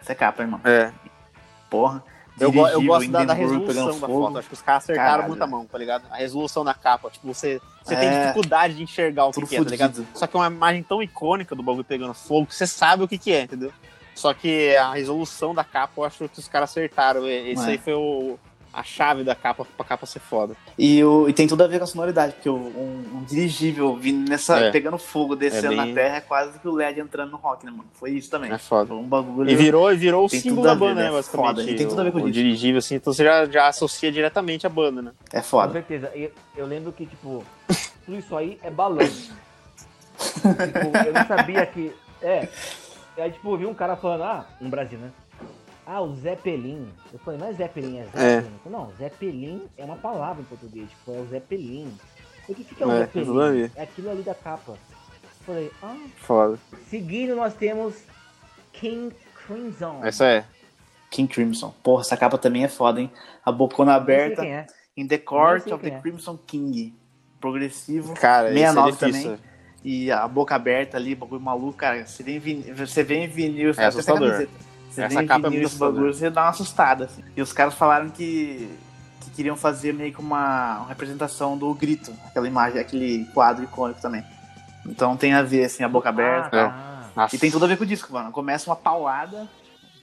[0.00, 0.60] Essa é capa, irmão.
[0.64, 0.90] É.
[1.68, 2.02] Porra.
[2.38, 4.38] Eu, go- eu gosto da, da resolução da foto.
[4.38, 5.28] Acho que os caras acertaram Caralho.
[5.28, 6.04] muito a mão, tá ligado?
[6.10, 7.10] A resolução da capa.
[7.10, 8.22] Tipo, você, você tem É.
[8.22, 10.06] dificuldade de enxergar o que, Tudo que é, tá ligado?
[10.14, 13.08] Só que é uma imagem tão icônica do bagulho pegando fogo que você sabe o
[13.08, 13.70] que, que é, entendeu?
[14.14, 17.28] Só que a resolução da capa, eu acho que os caras acertaram.
[17.28, 17.68] Esse É.
[17.72, 18.38] aí foi o,
[18.72, 20.54] a chave da capa pra capa ser foda.
[20.78, 23.96] E, o, e tem tudo a ver com a sonoridade, porque o- um, um dirigível
[23.96, 24.70] vindo nessa, É.
[24.70, 27.64] pegando fogo, descendo É bem- na terra, é quase que o LED entrando no rock,
[27.66, 27.86] né, mano?
[27.94, 28.52] Foi isso também.
[28.52, 28.86] É foda.
[28.86, 29.50] Foi um bagulho.
[29.50, 31.02] E virou, e virou o símbolo da banda, né?
[31.08, 31.10] né?
[31.10, 31.46] Basicamente.
[31.48, 32.32] Foda, e tem tudo a ver com o, o isso.
[32.32, 35.12] dirigível, assim, então você já, já associa diretamente a banda, né?
[35.32, 35.72] É Com foda.
[35.72, 36.10] certeza.
[36.14, 37.44] Eu, eu lembro que, tipo,
[38.06, 38.98] tudo isso aí é balão.
[39.08, 41.92] tipo, eu não sabia que.
[42.22, 42.48] É.
[43.18, 45.10] Aí, tipo, eu vi um cara falando, ah, no Brasil, né?
[45.86, 46.88] Ah, o Zeppelin.
[47.12, 48.50] Eu falei, não é Zeppelin, é Zeppelin.
[48.62, 50.88] Falei, Não, Zeppelin é uma palavra em português.
[50.90, 51.92] Tipo, é o Zeppelin.
[52.48, 53.70] O que, que é o É, Zeppelin?
[53.76, 54.72] É aquilo ali da capa.
[54.72, 54.78] Eu
[55.46, 55.96] falei, ah.
[56.16, 56.58] Foda.
[56.88, 57.94] Seguindo, nós temos
[58.72, 59.14] King
[59.46, 60.00] Crimson.
[60.04, 60.44] Essa é.
[61.10, 61.74] King Crimson.
[61.82, 63.10] Porra, essa capa também é foda, hein?
[63.44, 64.42] A bocona aberta.
[64.42, 64.66] quem é.
[64.96, 66.00] In the Court of the é.
[66.00, 66.94] Crimson King.
[67.40, 68.14] Progressivo.
[68.14, 69.30] Cara, esse 69 é difícil.
[69.30, 69.50] também.
[69.82, 72.06] E a boca aberta ali, bagulho maluco, cara.
[72.06, 74.46] Você vê em vinil, você vê em vinil, você É assustador.
[74.90, 77.04] Você Essa capa é muito esse bagulho, você dá uma assustada.
[77.04, 77.22] Assim.
[77.36, 78.68] E os caras falaram que,
[79.20, 84.00] que queriam fazer meio que uma, uma representação do grito, aquela imagem, aquele quadro icônico
[84.00, 84.24] também.
[84.86, 87.10] Então tem a ver, assim, a boca aberta e Ah, tá.
[87.14, 87.36] Nossa.
[87.36, 88.30] E tem tudo a ver com o disco, mano.
[88.32, 89.48] Começa uma paulada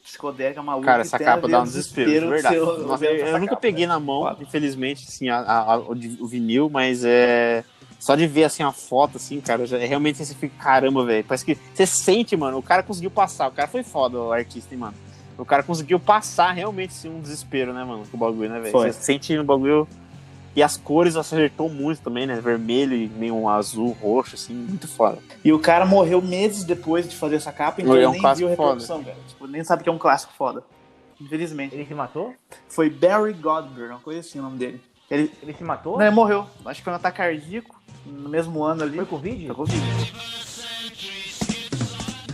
[0.04, 0.86] psicodélica maluca.
[0.86, 2.60] Cara, essa capa dá um desespero, de verdade.
[2.60, 3.94] você Nossa, eu, eu nunca capa, peguei né?
[3.94, 4.42] na mão, Foda.
[4.42, 7.66] infelizmente, assim, a, a- o, o vinil, mas é.
[8.00, 11.24] Só de ver assim a foto, assim, cara, já, realmente você fica, caramba, velho.
[11.24, 13.48] Parece que você sente, mano, o cara conseguiu passar.
[13.48, 14.94] O cara foi foda, o artista, hein, mano.
[15.38, 18.72] O cara conseguiu passar realmente assim, um desespero, né, mano, com o bagulho, né, velho?
[18.72, 19.88] Você sente no bagulho.
[20.56, 22.42] E as cores acertou muito também, né?
[22.42, 25.20] Vermelho e meio um azul, roxo, assim, muito foda.
[25.46, 28.48] E o cara morreu meses depois de fazer essa capa, então É um nem viu
[28.48, 29.18] a reprodução, velho.
[29.28, 30.64] Tipo, nem sabe que é um clássico foda.
[31.22, 31.76] Infelizmente.
[31.76, 32.34] Ele se matou?
[32.70, 34.82] Foi Barry Godber, uma coisa assim o nome dele.
[35.10, 35.98] Ele, Ele se matou?
[35.98, 36.48] não, ele morreu.
[36.66, 38.96] Acho que foi um ataque cardíaco no mesmo ano ali.
[38.98, 39.48] Foi Covid?
[39.48, 39.78] Foi Covid.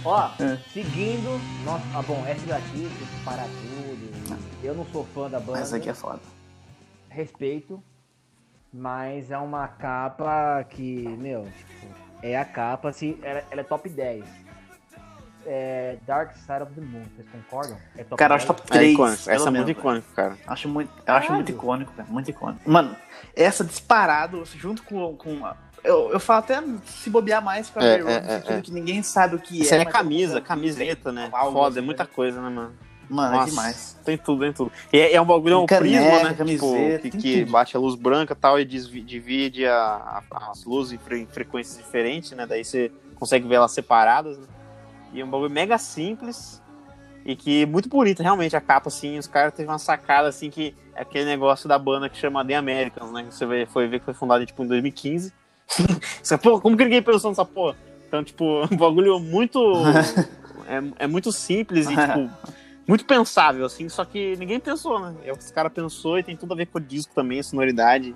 [0.05, 0.57] Ó, É.
[0.73, 1.39] seguindo.
[1.63, 4.37] Nossa, ah, bom, essa daqui tem que parar tudo.
[4.63, 5.59] Eu não sou fã da banda.
[5.59, 6.19] Essa aqui é foda.
[7.09, 7.81] Respeito.
[8.73, 11.87] Mas é uma capa que, meu, tipo,
[12.23, 14.25] é a capa, se, ela, ela é top 10.
[15.45, 17.77] É Dark Side of the Moon, vocês concordam?
[17.97, 18.57] É top Cara, eu acho 10?
[18.57, 18.93] top É 3.
[18.93, 19.29] icônico.
[19.29, 20.37] Essa é muito icônica, cara.
[20.47, 22.07] Acho muito, eu acho muito icônico, cara.
[22.09, 22.69] Muito icônico.
[22.69, 22.95] Mano,
[23.35, 25.15] essa disparado, junto com.
[25.17, 28.39] com a- eu, eu falo até se bobear mais pra É, ver, é, no é,
[28.39, 28.61] sentido é.
[28.61, 29.79] que ninguém sabe o que Isso é.
[29.79, 31.27] é camisa, camiseta, né?
[31.33, 32.09] algo Foda, assim, é muita né?
[32.15, 32.73] coisa, né, mano?
[33.09, 33.97] Mano, é demais.
[34.05, 34.71] Tem tudo, tem tudo.
[34.93, 36.33] E é, é um bagulho, é um Caneca, prisma, né?
[36.35, 40.63] camiseta, tipo, que, que bate a luz branca e tal e divide a- a- as
[40.63, 42.45] luzes em fre- frequências diferentes, né?
[42.47, 44.45] Daí você consegue ver elas separadas, né?
[45.13, 46.61] E é um bagulho mega simples
[47.25, 50.75] e que muito bonito, realmente, a capa, assim, os caras teve uma sacada, assim, que
[50.95, 53.25] é aquele negócio da banda que chama The Americans, né?
[53.29, 55.33] Você vê- foi ver que foi fundada, tipo, em 2015.
[56.21, 57.77] Você, pô, como que ninguém pensou nessa porra?
[58.07, 59.59] Então, tipo, um bagulho muito...
[60.67, 62.29] é, é muito simples e, tipo,
[62.87, 65.15] muito pensável, assim, só que ninguém pensou, né?
[65.23, 68.13] É, Os caras pensou e tem tudo a ver com o disco também, a sonoridade.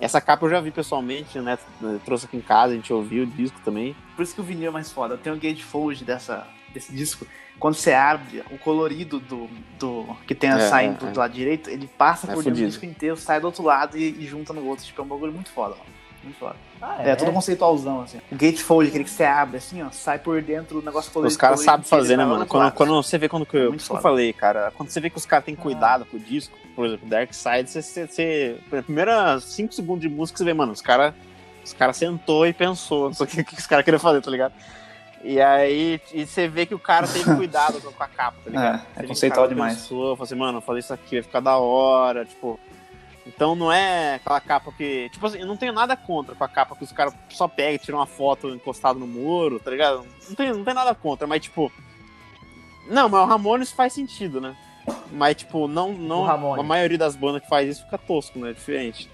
[0.00, 1.58] Essa capa eu já vi pessoalmente, né?
[2.04, 3.96] Trouxe aqui em casa, a gente ouviu o disco também.
[4.14, 5.16] Por isso que o vinil é mais foda.
[5.16, 7.26] Tem o gatefold dessa, desse disco.
[7.58, 11.12] Quando você abre, o colorido do, do que tem a É, saindo é, é.
[11.12, 12.68] do lado direito, ele passa É por dentro do fudido.
[12.68, 14.84] disco inteiro, sai do outro lado e, e junta no outro.
[14.84, 15.97] Tipo, é um bagulho muito foda, mano.
[16.22, 16.56] Muito foda.
[16.80, 18.18] Ah, É, tudo conceitualzão, assim.
[18.30, 21.30] O gatefold, aquele que você abre, assim, ó, sai por dentro o negócio colorido.
[21.30, 22.46] Os caras sabem fazer, né, mano?
[22.46, 24.90] Quando, quando você vê quando que eu, Muito por isso que eu falei, cara, quando
[24.90, 27.82] você vê que os caras têm cuidado com o disco, por exemplo, Dark Side, você,
[27.82, 31.14] você, você na primeira 5 segundos de música, você vê, mano, os caras
[31.64, 34.30] os cara sentou e pensou, não sei o que, que os caras queriam fazer, tá
[34.30, 34.52] ligado?
[35.22, 38.86] E aí e você vê que o cara teve cuidado com a capa, tá ligado?
[38.96, 39.74] É, é conceitual demais.
[39.74, 42.58] Pensou, falou assim, mano, eu falei isso aqui, vai ficar da hora, tipo.
[43.28, 45.10] Então não é aquela capa que.
[45.10, 47.74] Tipo assim, eu não tenho nada contra com a capa que os caras só pegam
[47.74, 50.06] e tiram uma foto encostado no muro, tá ligado?
[50.26, 51.70] Não tem, não tem nada contra, mas tipo.
[52.88, 54.56] Não, mas o Ramones faz sentido, né?
[55.12, 55.92] Mas, tipo, não.
[55.92, 58.54] não a maioria das bandas que faz isso fica tosco, né?
[58.54, 59.10] Diferente.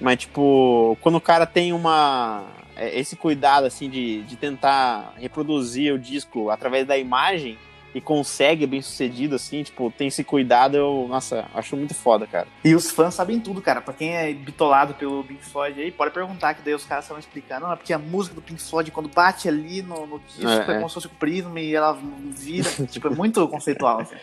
[0.00, 2.44] Mas, tipo, quando o cara tem uma.
[2.74, 7.58] é, Esse cuidado, assim, de, de tentar reproduzir o disco através da imagem
[7.94, 12.48] e consegue bem sucedido, assim, tipo, tem esse cuidado, eu, nossa, acho muito foda, cara.
[12.64, 13.80] E os fãs sabem tudo, cara.
[13.80, 17.20] Pra quem é bitolado pelo Pink Floyd aí, pode perguntar, que daí os caras estavam
[17.20, 17.66] explicando.
[17.66, 20.56] Não, é porque a música do Pink Floyd, quando bate ali no, no disco, É,
[20.56, 20.74] é, é.
[20.74, 21.96] como se fosse o prisma e ela
[22.30, 22.68] vira.
[22.90, 24.00] tipo, é muito conceitual.
[24.00, 24.16] Assim.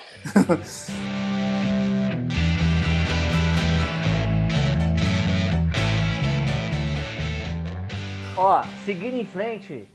[8.35, 9.87] Ó, seguindo em frente,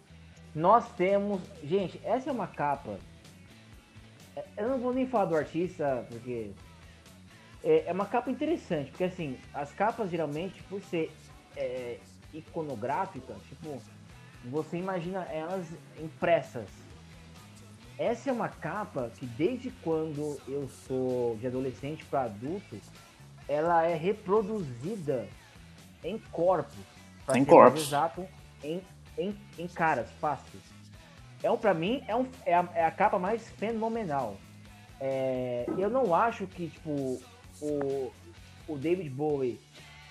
[0.55, 1.43] nós temos.
[1.63, 2.99] Gente, essa é uma capa.
[4.37, 6.53] É, Eu não vou nem falar do artista, porque.
[7.65, 11.11] É, é uma capa interessante, porque assim, as capas geralmente, por ser
[11.57, 11.99] é,
[12.33, 13.81] iconográficas, tipo,
[14.45, 15.67] você imagina elas
[15.99, 16.69] impressas.
[17.99, 22.79] Essa é uma capa que desde quando eu sou de adolescente para adulto,
[23.49, 25.27] ela é reproduzida
[26.05, 26.77] em corpos.
[27.35, 27.87] Em corpos.
[27.87, 28.29] Exato,
[28.63, 28.83] em,
[29.17, 30.76] em, em caras, fáceis.
[31.47, 34.37] É um, pra mim, é, um, é, a, é a capa mais fenomenal.
[35.01, 37.23] É, eu não acho que, tipo,
[37.63, 38.13] o,
[38.67, 39.61] o David Bowie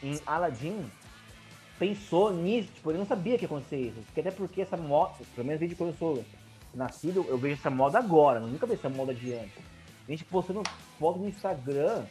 [0.02, 0.90] em Aladdin
[1.78, 4.00] pensou nisso, tipo, ele não sabia que ia acontecer isso.
[4.06, 6.26] Porque até porque essa moda, pelo menos desde quando eu sou
[6.74, 9.62] nascido, eu vejo essa moda agora, eu nunca vi essa moda de antes.
[10.08, 10.64] A gente postando
[10.98, 12.06] foto no Instagram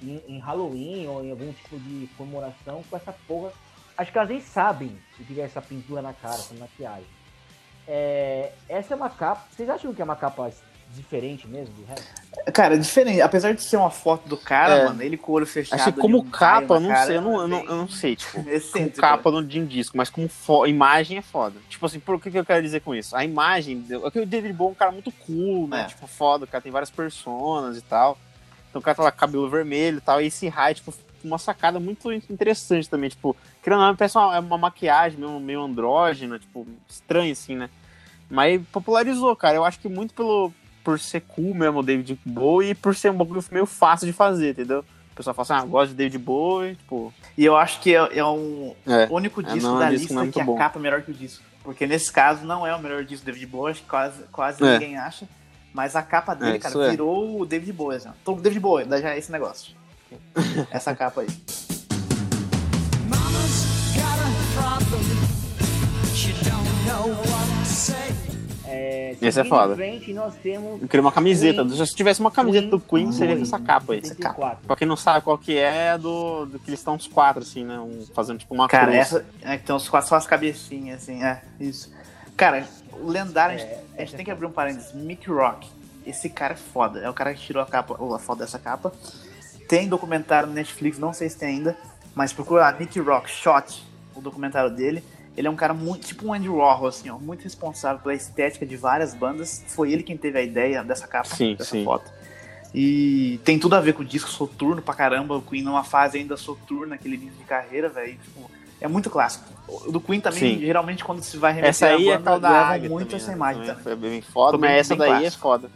[0.00, 3.52] em, em Halloween ou em algum tipo de comemoração com essa porra.
[3.98, 7.21] Acho que elas nem sabem o que é essa pintura na cara, essa maquiagem.
[7.86, 9.42] É, essa é uma capa.
[9.50, 10.50] Vocês acham que é uma capa
[10.94, 12.06] diferente mesmo do resto?
[12.52, 13.20] Cara, diferente.
[13.20, 14.84] Apesar de ser uma foto do cara, É.
[14.84, 15.80] mano, ele com o olho fechado.
[15.80, 17.88] Acho que ali, como um capa, não cara, sei, eu não, eu não, eu não
[17.88, 20.28] sei, tipo, como excêntrico, capa no- de um disco, mas como
[20.66, 21.58] imagem é foda.
[21.68, 23.16] Tipo assim, por que, que eu quero dizer com isso?
[23.16, 25.82] A imagem, é que o David Bowie é um cara muito cool, né?
[25.82, 25.84] É.
[25.86, 28.18] Tipo, foda, o cara tem várias personas e tal.
[28.68, 30.92] Então o cara tá lá com cabelo vermelho e tal, e esse raio, tipo,
[31.26, 35.40] uma sacada muito interessante também, tipo, querendo ou não, parece uma, é uma maquiagem meio,
[35.40, 37.68] meio andrógena, tipo, estranho assim, né?
[38.30, 39.56] Mas popularizou, cara.
[39.56, 40.52] Eu acho que muito pelo
[40.84, 44.12] por ser cool mesmo o David Bowie e por ser um bagulho meio fácil de
[44.12, 44.80] fazer, entendeu?
[45.12, 47.12] O pessoal fala assim, ah, gosto de David Bowie, tipo.
[47.38, 49.06] E eu acho que é, é um É.
[49.10, 50.56] o único É, disco não, da é lista muito que bom.
[50.56, 51.44] a capa é melhor que o disco.
[51.62, 54.64] Porque nesse caso não é o melhor disco do David Bowie, acho que quase, quase
[54.64, 54.72] É.
[54.72, 55.28] ninguém acha.
[55.72, 56.90] Mas a capa dele, É, cara, é.
[56.90, 57.98] virou o David Bowie.
[57.98, 58.08] Assim.
[58.08, 58.12] ó.
[58.20, 59.74] Então, David Bowie, já esse negócio.
[60.70, 61.28] Essa capa aí.
[68.64, 69.74] É, Esse é foda.
[69.74, 71.64] Frente, nós temos Eu queria uma camiseta.
[71.64, 71.86] Queen.
[71.86, 74.02] Se tivesse uma camiseta do Queen, Queen seria essa capa aí.
[74.02, 74.66] 74.
[74.66, 77.42] Pra quem não sabe qual que é, é do, do que eles estão os quatro,
[77.42, 77.78] assim, né?
[77.78, 78.98] Um, fazendo tipo uma Cara, cruz.
[78.98, 79.26] essa.
[79.42, 81.92] É, que tem os quatro só as cabecinhas, assim, é, isso.
[82.36, 84.94] Cara, o lendário, a gente, É, a gente tem que abrir um parênteses.
[84.94, 85.68] Mick Rock.
[86.06, 87.00] Esse cara é foda.
[87.00, 88.92] É o cara que tirou a capa, ou a foto dessa capa.
[89.72, 91.74] Tem documentário no Netflix, não sei se tem ainda,
[92.14, 93.82] mas procura lá, Nick Rock, Shot,
[94.14, 95.02] o documentário dele.
[95.34, 98.66] Ele é um cara muito, tipo um Andy Warhol, assim, ó, muito responsável pela estética
[98.66, 99.64] de várias bandas.
[99.68, 101.86] Foi ele quem teve a ideia dessa capa, Sim, dessa sim.
[101.86, 102.12] foto.
[102.74, 105.38] E tem tudo a ver com o disco soturno pra caramba.
[105.38, 108.12] O Queen numa fase ainda soturna, aquele início de carreira, velho.
[108.22, 109.46] Tipo, é muito clássico.
[109.66, 110.66] O do Queen também, Sim.
[110.66, 113.30] geralmente, quando se vai remeter Essa a aí é banda, levam águia muito também, essa
[113.30, 113.36] né?
[113.36, 115.42] imagem Também bem foda, mas bem- essa daí é clássico.
[115.42, 115.70] foda.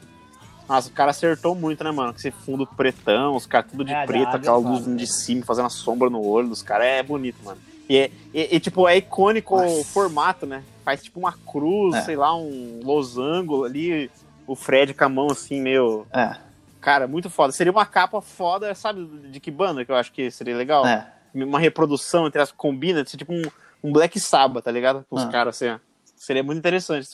[0.68, 2.12] Nossa, o cara acertou muito, né, mano?
[2.12, 5.66] Com esse fundo pretão, os caras tudo de É, preto, aquela luz de cima, fazendo
[5.66, 6.86] a sombra no olho dos caras.
[6.86, 7.60] É bonito, mano.
[7.88, 9.84] E, é, e- e, tipo, é icônico o Nossa.
[9.84, 10.64] formato, né?
[10.84, 12.02] Faz tipo uma cruz, É.
[12.02, 14.10] sei lá, um losango ali.
[14.46, 16.06] O Fred com a mão assim, meio.
[16.12, 16.36] É,
[16.80, 17.52] Cara, muito foda.
[17.52, 20.86] Seria uma capa foda, sabe de que banda que eu acho que seria legal?
[20.86, 21.12] é.
[21.34, 23.42] Uma reprodução entre as combina, ser tipo um,
[23.84, 25.04] um Black Sabbath, tá ligado?
[25.10, 25.28] Com os Ah.
[25.28, 25.78] caras assim, ó.
[26.16, 27.08] Seria muito interessante.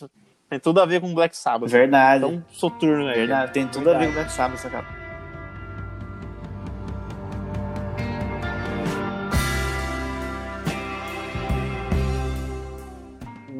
[0.53, 1.71] Tem tudo a ver com Black Sabbath.
[1.71, 2.27] Verdade.
[2.27, 3.15] Então, soturno, né?
[3.15, 4.87] Verdade, tem tudo a ver com o Black Sabbath essa capa.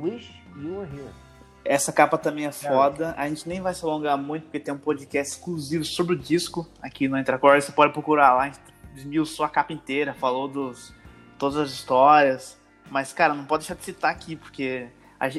[0.03, 1.09] Wish You Were Here.
[1.65, 3.15] Essa capa também é foda.
[3.17, 6.69] A gente nem vai se alongar muito, porque tem um podcast exclusivo sobre o disco
[6.83, 7.59] aqui no Entracor.
[7.59, 8.43] Você pode procurar lá.
[8.43, 8.61] A gente
[8.95, 10.95] esmiuçou a capa inteira, falou dos
[11.39, 12.61] todas as histórias.
[12.91, 14.89] Mas, cara, não pode deixar de citar aqui, porque.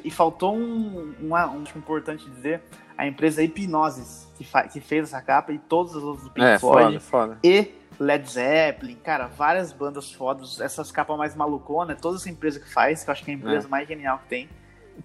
[0.03, 2.61] E faltou um, um acho importante dizer:
[2.97, 6.59] a empresa Hipnosis, que, que fez essa capa, e todas as outras do Pink É,
[6.59, 6.99] Floyd.
[6.99, 7.39] foda, foda.
[7.43, 12.71] E Led Zeppelin, cara, várias bandas fodas, essas capas mais maluconas, toda essa empresa que
[12.71, 14.49] faz, que eu acho que é a empresa mais genial que tem.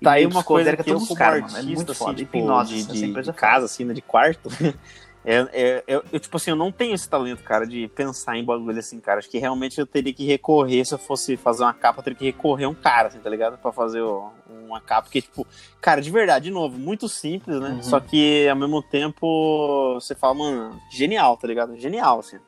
[0.03, 1.93] Tá aí E uma coisa desconsidera que eu todos os como mano, artista, é muito
[1.93, 2.15] assim, foda.
[2.15, 4.51] tipo, Hipnose, de, essa de, empresa de é casa, assim, né, de quarto,
[5.31, 8.45] é, é- eu, eu, tipo assim, eu não tenho esse talento, cara, de pensar em
[8.45, 9.19] bagulho assim, cara.
[9.19, 12.19] Acho que realmente eu teria que recorrer, se eu fosse fazer uma capa, eu teria
[12.19, 13.59] que recorrer a um cara, assim, tá ligado?
[13.59, 14.01] Pra fazer
[14.67, 15.47] uma capa, porque, tipo,
[15.83, 17.71] cara, de verdade, de novo, muito simples, né?
[17.71, 17.83] Uhum.
[17.83, 21.77] Só que, ao mesmo tempo, você fala, mano, genial, tá ligado?
[21.77, 22.39] Genial, assim.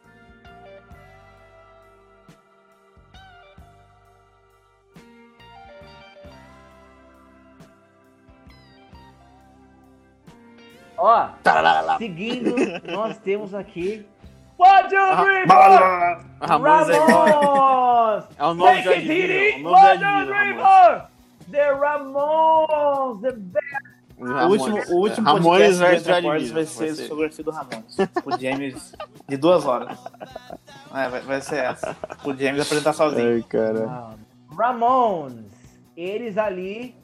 [11.03, 11.97] Ó, Tararara.
[11.99, 12.55] seguindo,
[12.93, 14.07] nós temos aqui.
[14.59, 16.47] What you Ah, dream Blá, for?
[16.47, 16.99] Ramones é.
[16.99, 18.25] Ramones!
[18.39, 18.89] É o nome Make de
[19.23, 20.61] it o What you Ramones.
[20.61, 21.51] for?
[21.51, 23.21] The Ramones!
[23.23, 23.91] The best!
[24.19, 26.93] O último, o último Ramones podcast do Adivino, vai ser ser.
[27.03, 27.97] discografia do Ramones.
[28.27, 28.95] O James,
[29.27, 29.99] de duas horas.
[30.95, 31.97] É, vai, vai ser essa.
[32.23, 33.37] O James apresentar sozinho.
[33.37, 33.87] Ai, cara.
[33.89, 34.15] Ah,
[34.55, 35.47] Ramones,
[35.97, 36.95] eles ali,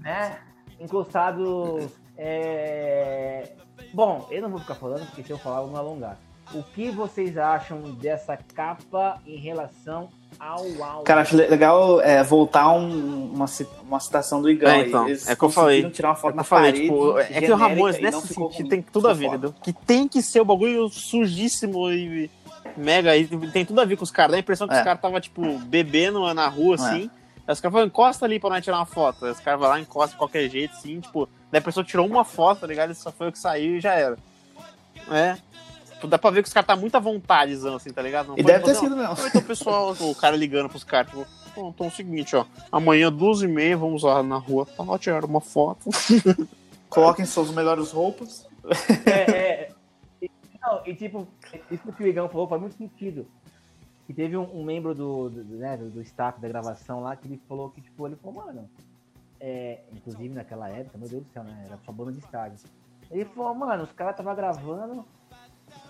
[0.00, 0.36] né,
[0.78, 1.90] encostados.
[2.22, 3.44] É,
[3.92, 6.16] Bom, eu não vou ficar falando, porque se eu falar, eu vou me alongar.
[6.54, 10.08] O que vocês acham dessa capa em relação
[10.38, 11.04] ao álbum?
[11.04, 13.46] Cara, acho legal é, voltar um- uma,
[13.82, 14.70] uma citação do Igão.
[14.70, 15.88] É, então, Eles é que eu falei.
[15.90, 18.20] tirar uma É foto que na eu falei, parede, tipo, é que o Ramones, nesse
[18.28, 18.68] sentido, ruim.
[18.68, 19.54] tem tudo a ver, entendeu?
[19.62, 22.30] Que tem que ser o bagulho sujíssimo e
[22.76, 24.32] mega, e tem tudo a ver com os caras.
[24.32, 24.78] Dá a impressão que É.
[24.78, 27.10] os caras tava, tipo, bebendo na rua, assim.
[27.46, 29.24] Aí os caras falam, encosta ali pra nós tirar uma foto.
[29.24, 32.06] Aí os caras vão lá, encosta de qualquer jeito, assim, tipo, daí a pessoa tirou
[32.06, 32.90] uma foto, tá ligado?
[32.90, 34.16] Ele só foi o que saiu e já era.
[35.10, 35.36] É.
[35.94, 38.28] Tipo, dá pra ver que os caras tá muito à vontade, assim, tá ligado?
[38.28, 39.16] Não E deve ter tipo, sido mesmo.
[39.26, 43.10] Então, pessoal, o cara ligando pros caras, tipo, "Bom, então é o seguinte, ó, amanhã,
[43.12, 45.90] duas e meia, vamos lá na rua, tá, tirar uma foto.
[46.88, 48.46] Coloquem suas melhores roupas.
[49.06, 49.70] É, é,
[50.20, 50.30] e,
[50.60, 51.26] não, e tipo,
[51.70, 53.26] isso que o Igão falou faz muito sentido.
[54.06, 57.28] Que teve um, um membro do, do, né, do, do staff da gravação lá que
[57.28, 58.68] ele falou que, tipo, ele falou, mano,
[59.40, 61.64] é, inclusive naquela época, meu Deus do céu, né?
[61.66, 62.58] Era só banda de estádio.
[63.10, 65.04] Ele falou, mano, os caras estavam gravando.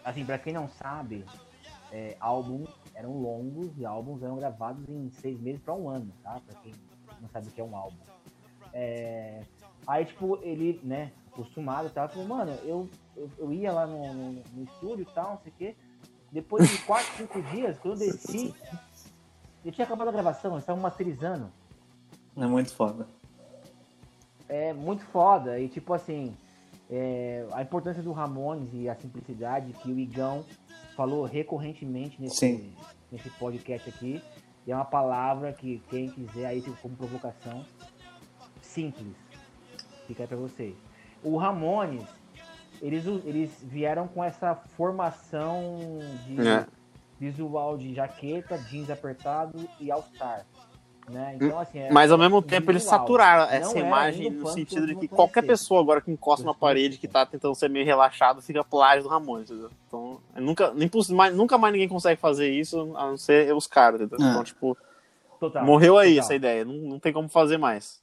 [0.05, 1.25] Assim, pra quem não sabe,
[1.93, 6.41] é, álbuns eram longos e álbuns eram gravados em seis meses pra um ano, tá?
[6.47, 6.73] Pra quem
[7.21, 7.99] não sabe o que é um álbum.
[8.73, 9.43] É,
[9.87, 14.13] aí, tipo, ele, né, acostumado e tal, falou, mano, eu, eu, eu ia lá no,
[14.13, 15.77] no, no estúdio e tal, não sei o quê.
[16.33, 18.55] Depois de quatro, cinco dias, quando eu desci,
[19.63, 21.53] eu tinha acabado a gravação, eles estavam masterizando.
[22.35, 23.07] É muito foda.
[24.49, 25.61] É muito foda.
[25.61, 26.35] E tipo assim,
[26.91, 30.43] é, a importância do Ramones e a simplicidade que o Igão
[30.97, 32.75] falou recorrentemente nesse, Sim.
[33.11, 34.23] nesse podcast aqui.
[34.67, 37.65] E é uma palavra que quem quiser aí tipo, como provocação,
[38.63, 39.15] simples.
[40.07, 40.75] Fica aí pra vocês.
[41.23, 42.07] O Ramones,
[42.83, 45.79] eles, eles vieram com essa formação
[46.27, 46.67] de É.
[47.19, 50.45] visual de jaqueta, jeans apertado e all-star.
[51.11, 51.33] Né?
[51.35, 54.95] Então, assim, é- Mas ao mesmo tempo eles saturaram Não essa imagem no sentido de
[54.95, 55.63] que qualquer conhecer.
[55.65, 59.09] pessoa agora que encosta na parede que tá tentando ser meio relaxado fica plágio do
[59.09, 59.71] Ramones, entendeu?
[59.89, 63.67] Então, é nunca, nem, mais, nunca mais ninguém consegue fazer isso a não ser os
[63.67, 64.25] caras, entendeu?
[64.27, 64.31] É.
[64.31, 64.77] Então, tipo,
[65.41, 66.25] Total, morreu aí total.
[66.25, 68.02] essa ideia, não, não tem como fazer mais.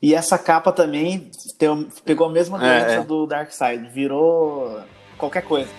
[0.00, 3.04] E essa capa também tem pegou a mesma É, doença é.
[3.04, 3.88] do Dark Side.
[3.90, 4.82] Virou
[5.16, 5.70] qualquer coisa.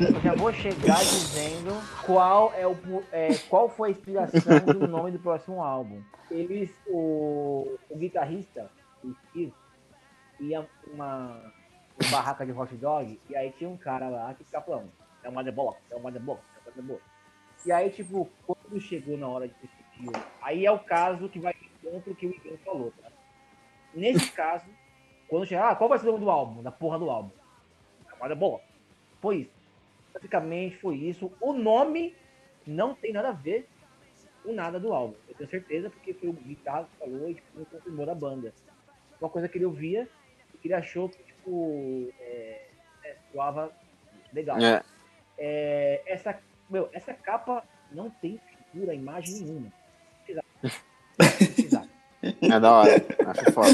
[0.00, 2.76] Eu já vou chegar dizendo qual é o
[3.12, 6.02] é, qual foi a inspiração do nome do próximo álbum.
[6.28, 8.68] Eles, o, o guitarrista,
[9.04, 9.52] o Steve,
[10.40, 11.40] ia uma,
[12.00, 15.28] uma barraca de hot dog e aí tinha um cara lá que ficava falando, é
[15.28, 17.00] uma debola, é uma debola, é uma debola.
[17.64, 21.54] E aí, tipo, quando chegou na hora de decidir, aí é o caso que vai
[21.82, 23.10] contra o que o Igor falou, tá?
[23.94, 24.66] Nesse caso,
[25.28, 26.62] quando chegar, ah, qual vai ser o nome do álbum?
[26.62, 27.30] Da porra do álbum.
[28.20, 28.60] Olha, boa.
[29.20, 29.62] Foi isso.
[30.12, 31.32] Basicamente foi isso.
[31.40, 32.14] O nome
[32.66, 33.68] não tem nada a ver
[34.42, 35.14] com nada do álbum.
[35.28, 38.52] Eu tenho certeza, porque foi o guitarra que falou e tipo, confirmou da banda.
[39.20, 40.08] Uma coisa que ele ouvia,
[40.60, 42.60] que ele achou que, tipo, é,
[43.04, 43.16] é,
[44.32, 44.58] legal.
[44.58, 44.82] É.
[45.38, 46.38] É, essa,
[46.70, 48.40] meu, essa capa não tem
[48.70, 49.72] figura, imagem nenhuma.
[51.16, 51.88] Precisava.
[52.40, 53.04] É da hora.
[53.26, 53.68] Acho foda.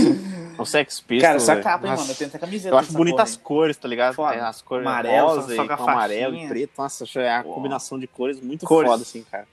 [0.59, 1.23] O Sex Pistols.
[1.23, 2.11] Cara, essa capa, hein, mano?
[2.11, 2.75] Eu tenho até camiseta.
[2.75, 4.15] Eu acho bonitas as cores, tá ligado?
[4.15, 4.49] Foda.
[4.49, 6.73] As cores Amarelo, rosa só e com a com amarelo e preto.
[6.79, 8.91] Nossa, acho é a combinação de cores muito Cores.
[8.91, 9.47] foda, assim, cara.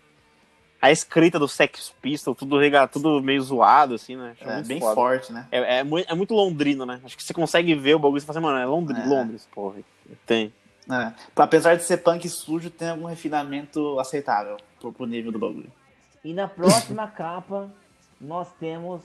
[0.85, 2.57] A escrita do Sex Pistols, tudo,
[2.91, 4.35] tudo meio zoado, assim, né?
[4.39, 4.95] Acho É, muito bem foda.
[4.95, 5.47] forte, né?
[5.51, 6.99] É, é, mui- é muito londrino, né?
[7.03, 9.05] Acho que você consegue ver o bagulho e você fala assim, mano, é Londri- É.
[9.05, 9.79] Londres, porra.
[10.25, 10.53] Tem.
[10.91, 11.11] É.
[11.35, 15.71] Apesar de ser punk sujo, tem algum refinamento aceitável pro, pro nível do bagulho.
[16.23, 17.69] E na próxima capa,
[18.21, 19.01] nós temos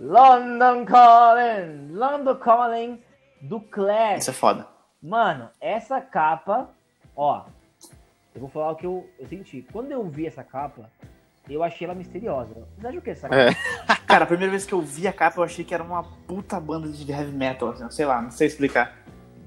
[0.00, 3.02] London Calling, London Calling
[3.40, 4.20] do Clash.
[4.22, 4.66] Isso é foda.
[5.02, 6.68] Mano, essa capa,
[7.14, 7.42] ó,
[8.34, 9.64] eu vou falar o que eu, eu senti.
[9.72, 10.90] Quando eu vi essa capa,
[11.48, 12.54] eu achei ela misteriosa.
[12.54, 13.42] Vocês acham o que é essa capa?
[13.42, 13.96] É.
[14.06, 16.58] Cara, a primeira vez que eu vi a capa, eu achei que era uma puta
[16.58, 18.96] banda de heavy metal, assim, sei lá, não sei explicar.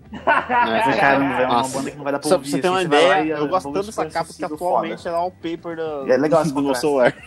[0.24, 2.52] Caramba, velho, é uma banda que não vai dar pra Só pra ouvir.
[2.52, 5.04] você ter uma assim, lá ideia, e, eu gosto tanto dessa capa que acessível, atualmente
[5.04, 5.10] foda.
[5.10, 7.14] é wallpaper do, É legal do meu celular.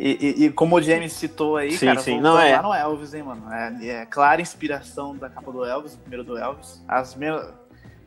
[0.00, 2.20] E, e- e como o James citou aí, Sim, cara, sim.
[2.20, 2.62] Não, é.
[2.62, 3.52] no Elvis, hein, mano.
[3.52, 6.80] É, é clara inspiração da capa do Elvis, o primeiro do Elvis.
[6.86, 7.26] As me...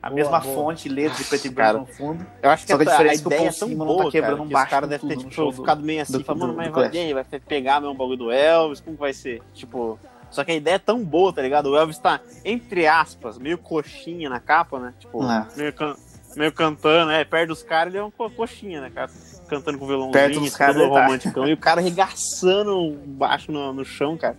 [0.01, 0.55] A Boa, mesma boa.
[0.55, 2.25] fonte, letra de preto e branco no fundo.
[2.41, 4.31] Eu acho que Só que a a, o ideia é tão não boa, tá quebrando
[4.31, 6.55] cara, um que os baixo caras devem ter tipo, do- ficado meio assim, do- falando,
[6.55, 9.43] mas vai, aí, vai pegar mesmo o bagulho do Elvis, como vai ser?
[9.53, 9.99] Tipo,
[10.31, 11.67] só que a ideia é tão boa, tá ligado?
[11.69, 14.93] O Elvis tá, entre aspas, meio coxinha na capa, né?
[14.99, 15.45] Tipo, É.
[15.55, 15.95] meio, can-
[16.35, 19.11] meio cantando, é, perto dos caras, ele é uma co- coxinha, né, cara?
[19.47, 21.01] Cantando com violãozinho, Perto dos todo tá.
[21.03, 24.35] romanticão, e o cara arregaçando baixo no, no chão, cara.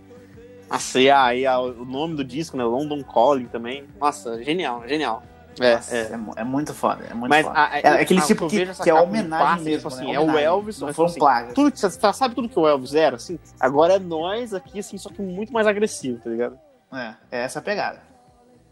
[0.69, 2.63] Nossa, e aí o nome do disco, né?
[2.63, 3.85] London Calling também.
[3.99, 5.23] Nossa, genial, genial.
[5.61, 6.11] É, Nossa, é.
[6.11, 6.17] é.
[6.17, 7.59] mu- é muito foda, é muito Mas foda.
[7.59, 10.01] a- a- é aquele a- tipo que, que é homenagem no passe, mesmo, tipo né?
[10.03, 10.37] assim, é o.
[10.37, 11.53] Elvis, não foi um assim, plágio.
[11.53, 13.37] Tudo, que- você sabe tudo que o Elvis era, assim?
[13.59, 16.57] Agora é nós aqui, assim, só que muito mais agressivo, tá ligado?
[16.93, 18.01] É, é essa a pegada.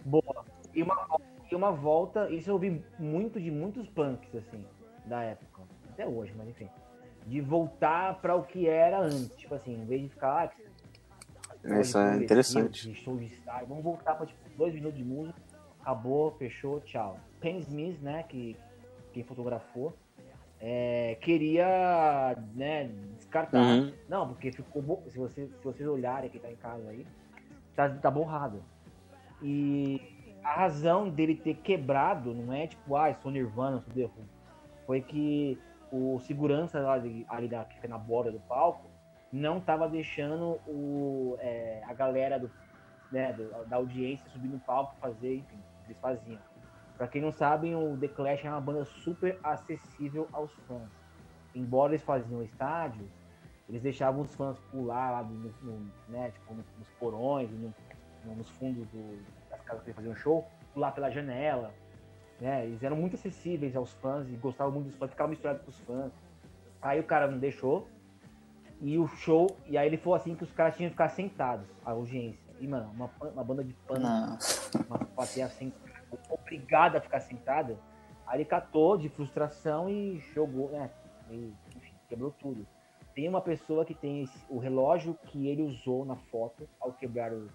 [0.06, 0.46] Boa.
[0.74, 0.96] E uma,
[1.52, 4.66] e uma volta, isso eu ouvi muito de muitos punks, assim,
[5.06, 5.62] da época.
[5.94, 6.70] Até hoje, mas enfim.
[7.28, 9.36] De voltar pra o que era antes.
[9.36, 10.52] Tipo assim, em vez de ficar.
[11.64, 12.96] Ah, Isso é interessante.
[12.96, 13.32] show de
[13.68, 15.40] vamos voltar pra tipo, dois minutos de música.
[15.82, 17.20] Acabou, fechou, tchau.
[17.40, 18.56] Pen Smith, né, que
[19.14, 19.98] quem fotografou,
[20.60, 23.60] é, queria né, descartar.
[23.60, 23.92] Uhum.
[24.08, 25.04] Não, porque ficou.
[25.08, 27.06] Se, você, se vocês olharem quem tá em casa aí,
[27.76, 28.64] tá, tá borrado.
[29.42, 30.00] E
[30.44, 34.26] a razão dele ter quebrado não é tipo, ah, sou Nirvana, sou The Who.
[34.86, 35.58] Foi que
[35.92, 38.90] o segurança de- ali da, que fica na borda do palco
[39.32, 42.52] não tava deixando o, é, a galera do,
[43.12, 43.34] né,
[43.68, 46.40] da audiência subir no palco fazer, enfim, que eles faziam.
[46.98, 50.90] Pra quem não sabe, o The Clash é uma banda super acessível aos fãs.
[51.56, 53.10] Embora eles faziam estádios,
[53.68, 57.74] eles deixavam os fãs pular lá no, né, tipo, no- nos porões, no-
[58.26, 61.74] no- nos fundos do- das casas que eles faziam show, pular pela janela.
[62.40, 62.66] Né?
[62.66, 65.80] Eles eram muito acessíveis aos fãs e gostavam muito dos fãs, ficavam misturados com os
[65.80, 66.12] fãs.
[66.82, 67.88] Aí o cara não deixou.
[68.80, 71.68] E o show, e aí ele falou assim que os caras tinham que ficar sentados,
[71.86, 72.40] a audiência.
[72.60, 74.02] E, mano, uma, uma banda de pano.
[74.88, 75.92] Uma plateia sentada,
[76.30, 77.78] obrigada a ficar sentada.
[78.28, 80.90] Aí ele catou de frustração e jogou, né?
[81.30, 82.66] E, enfim, quebrou tudo.
[83.14, 87.34] Tem uma pessoa que tem esse- o relógio que ele usou na foto ao quebrar
[87.34, 87.50] o,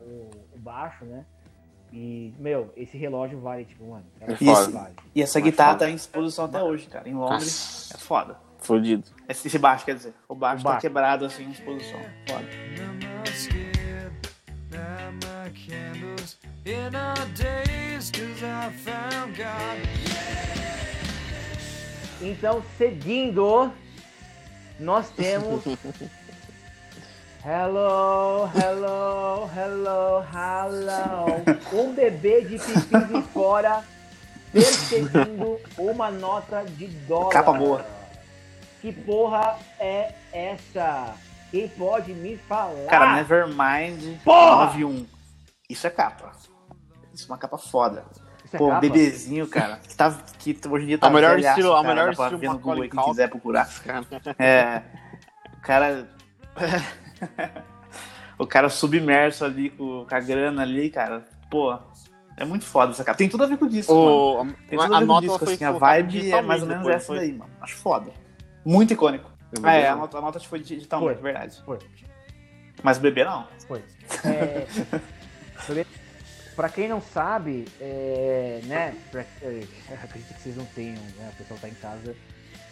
[0.00, 1.24] o, o baixo, né?
[1.92, 4.94] E, meu, esse relógio vale, tipo, mano, é E esse- vale.
[5.14, 5.84] E essa Mas guitarra foda.
[5.84, 7.08] tá em exposição até hoje, cara.
[7.08, 7.90] Em Londres.
[7.90, 8.36] É Nossa, foda.
[8.58, 9.04] fodido.
[9.28, 10.14] Esse, esse baixo, quer dizer.
[10.28, 10.80] O baixo O tá baixo.
[10.80, 12.00] quebrado assim em exposição.
[12.28, 12.44] Foda.
[16.64, 19.78] In our days, cause I found God.
[22.20, 23.72] Então, seguindo,
[24.78, 25.64] nós temos.
[27.44, 31.42] Hello, hello, hello, hello.
[31.72, 33.82] Um bebê de pipi de fora
[34.52, 37.30] perseguindo uma nota de dólar.
[37.30, 37.84] Capa boa.
[38.80, 41.16] Que porra é essa?
[41.50, 42.86] Quem pode me falar?
[42.88, 44.66] Cara, Nevermind Porra!
[44.66, 45.04] 91.
[45.68, 46.32] Isso é capa.
[47.14, 48.04] Isso é uma capa foda.
[48.44, 48.80] Isso é Pô, capa?
[48.80, 49.76] bebezinho, cara.
[49.76, 52.16] Que, tá, que hoje em dia tá A melhor velhaço, estilo- a cara, melhor dá
[52.16, 53.68] pra estilo ver no Google aí, quem quiser procurar.
[53.82, 54.06] Cara.
[54.38, 54.82] É.
[55.56, 56.08] O cara.
[58.38, 61.24] o cara submerso ali com, com a grana ali, cara.
[61.50, 61.78] Pô,
[62.36, 63.18] É muito foda essa capa.
[63.18, 64.54] Tem tudo a ver com o disco, mano.
[64.68, 65.64] Tem a, tudo a a ver com o disco, assim.
[65.64, 67.18] A vibe é mais ou menos depois, essa foi?
[67.18, 67.50] daí, mano.
[67.60, 68.10] Acho foda.
[68.64, 69.30] Muito icônico.
[69.62, 71.22] Ah, é, a nota, a nota foi digitalmente, Foi.
[71.32, 71.62] verdade.
[71.64, 71.78] Foi.
[72.82, 73.46] Mas o bebê não.
[73.68, 73.84] Foi.
[74.24, 74.66] É,
[76.54, 78.94] pra- pra quem não sabe, é, né?
[79.10, 79.62] Pra, é,
[80.02, 81.30] acredito que vocês não tenham, né?
[81.32, 82.14] O pessoal tá em casa,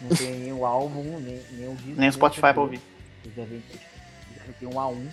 [0.01, 1.99] não tem nem o álbum, nem, o disco.
[1.99, 2.81] Nem o Spotify pra ouvir.
[3.23, 3.63] Vocês devem,
[4.35, 5.07] devem ter um A1.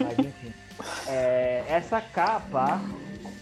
[0.00, 0.52] Mas enfim.
[1.08, 2.78] É, essa capa,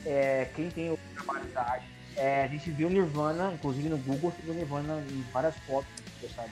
[0.07, 1.87] é, quem tem o trabalho da arte,
[2.17, 5.91] é, a gente viu Nirvana, inclusive no Google, viu Nirvana em várias fotos,
[6.21, 6.51] você sabe,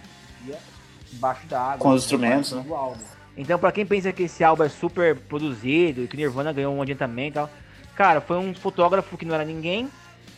[1.12, 1.78] embaixo da água.
[1.78, 3.01] Com os né, instrumentos, do álbum.
[3.36, 6.82] Então, pra quem pensa que esse álbum é super produzido e que Nirvana ganhou um
[6.82, 7.51] adiantamento e tal,
[7.95, 9.88] cara, foi um fotógrafo que não era ninguém,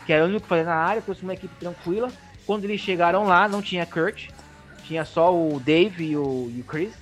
[0.07, 2.11] que era o único que fazia na área, trouxe uma equipe tranquila.
[2.47, 4.29] Quando eles chegaram lá, não tinha Kurt,
[4.85, 6.93] tinha só o Dave e o, e o Chris.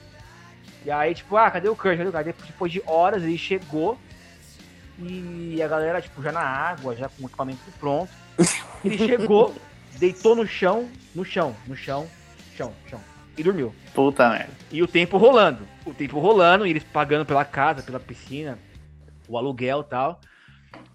[0.84, 1.96] E aí, tipo, ah, cadê o Kurt?
[1.98, 2.46] Cadê o Kurt?
[2.46, 3.98] Depois- de horas ele chegou
[4.98, 8.10] e a galera, tipo, já na água, já com o equipamento pronto.
[8.84, 9.54] Ele chegou,
[9.98, 12.06] deitou no chão, no chão, no chão,
[12.56, 13.00] chão, chão,
[13.36, 13.74] e dormiu.
[13.94, 14.52] Puta merda.
[14.70, 15.66] E o tempo rolando.
[15.84, 18.58] O tempo rolando, e eles pagando pela casa, pela piscina,
[19.28, 20.20] o aluguel e tal.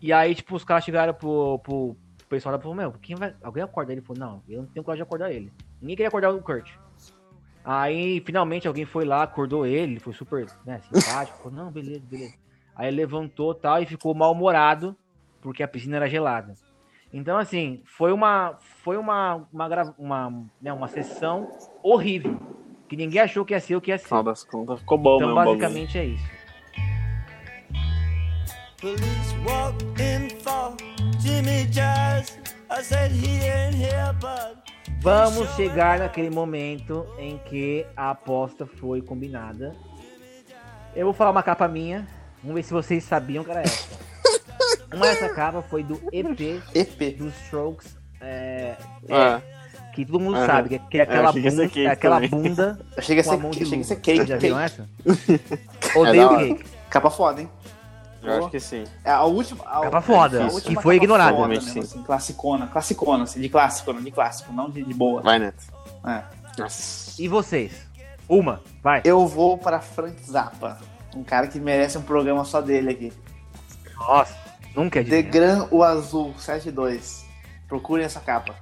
[0.01, 1.95] E aí, tipo, os caras chegaram pro, pro
[2.29, 3.35] pessoal e meu, quem vai.
[3.41, 3.99] Alguém acorda ele?
[3.99, 5.51] Ele falou, não, eu não tenho coragem de acordar ele.
[5.81, 6.71] Ninguém queria acordar o Kurt.
[7.63, 12.01] Aí, finalmente, alguém foi lá, acordou ele, ele foi super né, simpático, falou, não, beleza,
[12.09, 12.35] beleza.
[12.75, 14.95] Aí ele levantou tal e ficou mal-humorado,
[15.41, 16.53] porque a piscina era gelada.
[17.11, 21.51] Então, assim, foi uma, foi uma, uma, uma, né, uma sessão
[21.83, 22.39] horrível.
[22.87, 24.05] Que ninguém achou que ia ser o que ia ser.
[24.05, 26.36] final das contas, ficou bom Então, basicamente é isso.
[28.79, 30.75] Police walked in for
[31.19, 32.37] Jimmy Jazz.
[32.69, 34.57] I said he ain't here, but
[35.01, 39.75] Vamos chegar naquele momento em que a aposta foi combinada.
[40.95, 42.07] Eu vou falar uma capa minha.
[42.43, 43.87] Vamos ver se vocês sabiam que era essa.
[44.93, 47.17] Uma dessa capa foi do EP EP.
[47.17, 47.97] dos Strokes.
[48.21, 48.75] é,
[49.07, 49.41] é, Ah,
[49.93, 52.79] que todo mundo sabe, que é- que é aquela que bunda, cake é aquela bunda
[52.97, 54.25] Achei que com a ser, de achei que ser cake.
[54.25, 54.87] Já viram essa?
[55.95, 56.37] Odeio hora.
[56.47, 56.63] cake.
[56.89, 57.49] Capa foda, hein?
[58.27, 58.83] Eu acho que sim.
[59.03, 59.63] É a última.
[59.65, 61.29] A, Capa foda, a que última foi capa ignorada.
[61.31, 61.87] Foda Realmente mesmo, sim.
[61.87, 62.67] assim, classicona.
[62.67, 65.21] Classicona, assim, de clássico, não de clássico, não de, de boa.
[65.21, 65.63] Vai, Neto.
[66.05, 66.23] É.
[66.57, 67.21] Nossa.
[67.21, 67.87] E vocês?
[68.29, 69.01] Uma, vai.
[69.05, 70.77] Eu vou para Frank Zappa.
[71.15, 73.13] Um cara que merece um programa só dele aqui.
[73.97, 74.35] Nossa,
[74.75, 77.25] nunca é The de Gran O Azul 72.
[77.67, 78.55] Procurem essa capa.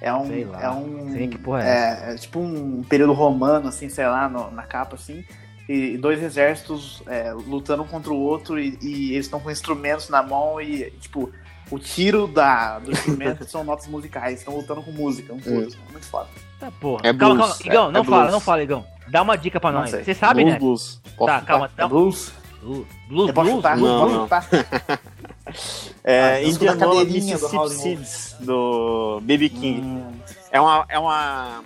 [0.00, 0.26] É um.
[0.26, 0.62] Sei lá.
[0.62, 1.12] É um.
[1.12, 1.68] Sei que porra é
[2.10, 5.24] é, é tipo um período romano, assim, sei lá, no- na capa, assim.
[5.68, 10.08] E, dois exércitos é, lutando um contra o outro e, e eles estão com instrumentos
[10.08, 11.30] na mão e, tipo,
[11.70, 15.60] o tiro da, do instrumento são notas musicais, estão lutando com música, um com o
[15.60, 15.78] outro.
[15.90, 16.28] Muito foda.
[16.60, 17.00] Tá, porra.
[17.04, 17.72] É calma, blues, calma.
[17.72, 18.32] Igão, é- não é fala, blues.
[18.32, 18.84] não fala, Igão.
[19.08, 19.90] Dá uma dica pra Não nós.
[19.90, 20.58] Você sabe, blues, né?
[20.58, 21.00] blues.
[21.16, 21.46] Posso Tá, chutar?
[21.46, 21.66] calma.
[21.66, 22.32] É Então, blues?
[22.60, 23.76] blues, blues, Eu posso blues, chutar?
[23.76, 24.12] blues, Não, blues.
[24.14, 24.22] não.
[24.24, 24.48] chutar?
[26.04, 27.68] É, Ah, Indianola do Mississippi.
[27.70, 29.80] Seeds, do BB King.
[29.82, 30.12] Hum,
[30.50, 30.84] É uma.
[30.88, 31.62] É uma.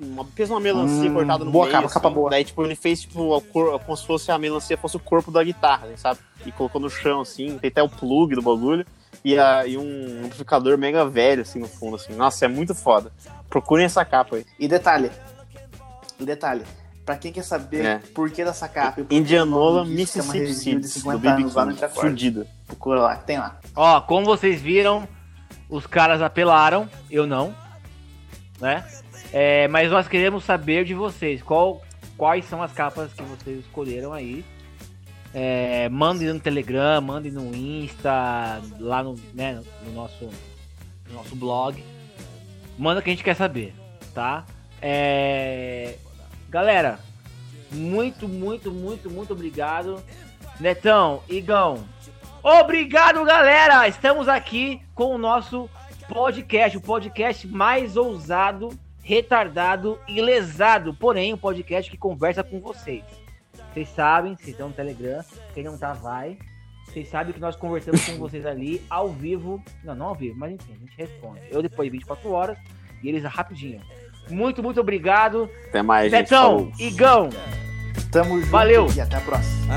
[0.00, 1.76] Uma, fez uma melancia Hum, cortada no boa meio.
[1.76, 2.14] capa, capa assim.
[2.14, 2.30] boa.
[2.30, 5.30] Daí, tipo, ele fez, tipo, a cor- como se fosse a melancia fosse o corpo
[5.30, 6.18] da guitarra, assim, sabe?
[6.44, 7.58] E colocou no chão, assim.
[7.58, 8.84] Tem até o plug do bagulho.
[9.24, 12.12] E, a, e um amplificador mega velho, assim, no fundo, assim.
[12.14, 13.10] Nossa, é muito foda.
[13.48, 14.46] Procurem essa capa aí.
[14.58, 15.10] E detalhe.
[16.18, 16.62] E detalhe.
[17.06, 17.98] Pra quem quer saber É.
[18.14, 21.78] por que dessa capa, Indianola é Mississippi do 50 BB anos lá no King.
[21.84, 22.08] Intercord.
[22.10, 22.46] Fudida.
[22.66, 23.58] procura lá, que tem lá.
[23.76, 25.06] Ó, como vocês viram,
[25.68, 27.54] os caras apelaram, eu não,
[28.60, 28.82] né?
[29.36, 31.82] É, mas nós queremos saber de vocês, qual,
[32.16, 34.44] quais são as capas que vocês escolheram aí.
[35.34, 40.30] É, mandem no Telegram, mandem no Insta, lá no, né, no nosso,
[41.08, 41.82] no nosso blog.
[42.78, 43.74] Manda que a gente quer saber,
[44.14, 44.44] tá?
[44.80, 45.96] É,
[46.48, 47.00] galera,
[47.72, 50.00] muito, muito, muito, muito obrigado.
[50.60, 51.84] Netão, Igão,
[52.40, 53.88] Obrigado, galera!
[53.88, 55.68] Estamos aqui com o nosso
[56.06, 63.04] podcast, o podcast mais ousado, retardado e lesado, porém, o podcast que conversa com vocês.
[63.72, 66.38] Vocês sabem, vocês estão no Telegram, quem não tá, vai.
[66.86, 69.62] Vocês sabem que nós conversamos com vocês ali ao vivo.
[69.84, 71.40] Não, não ao vivo, mas enfim, a gente responde.
[71.50, 72.58] Eu depois de 24 horas
[73.02, 73.80] e eles rapidinho.
[74.30, 75.50] Muito, muito obrigado.
[75.68, 76.22] Até mais, gente.
[76.22, 76.72] Betão, Falou.
[76.78, 77.28] Igão,
[78.10, 78.86] Tamo junto Valeu.
[78.96, 79.74] e até a próxima.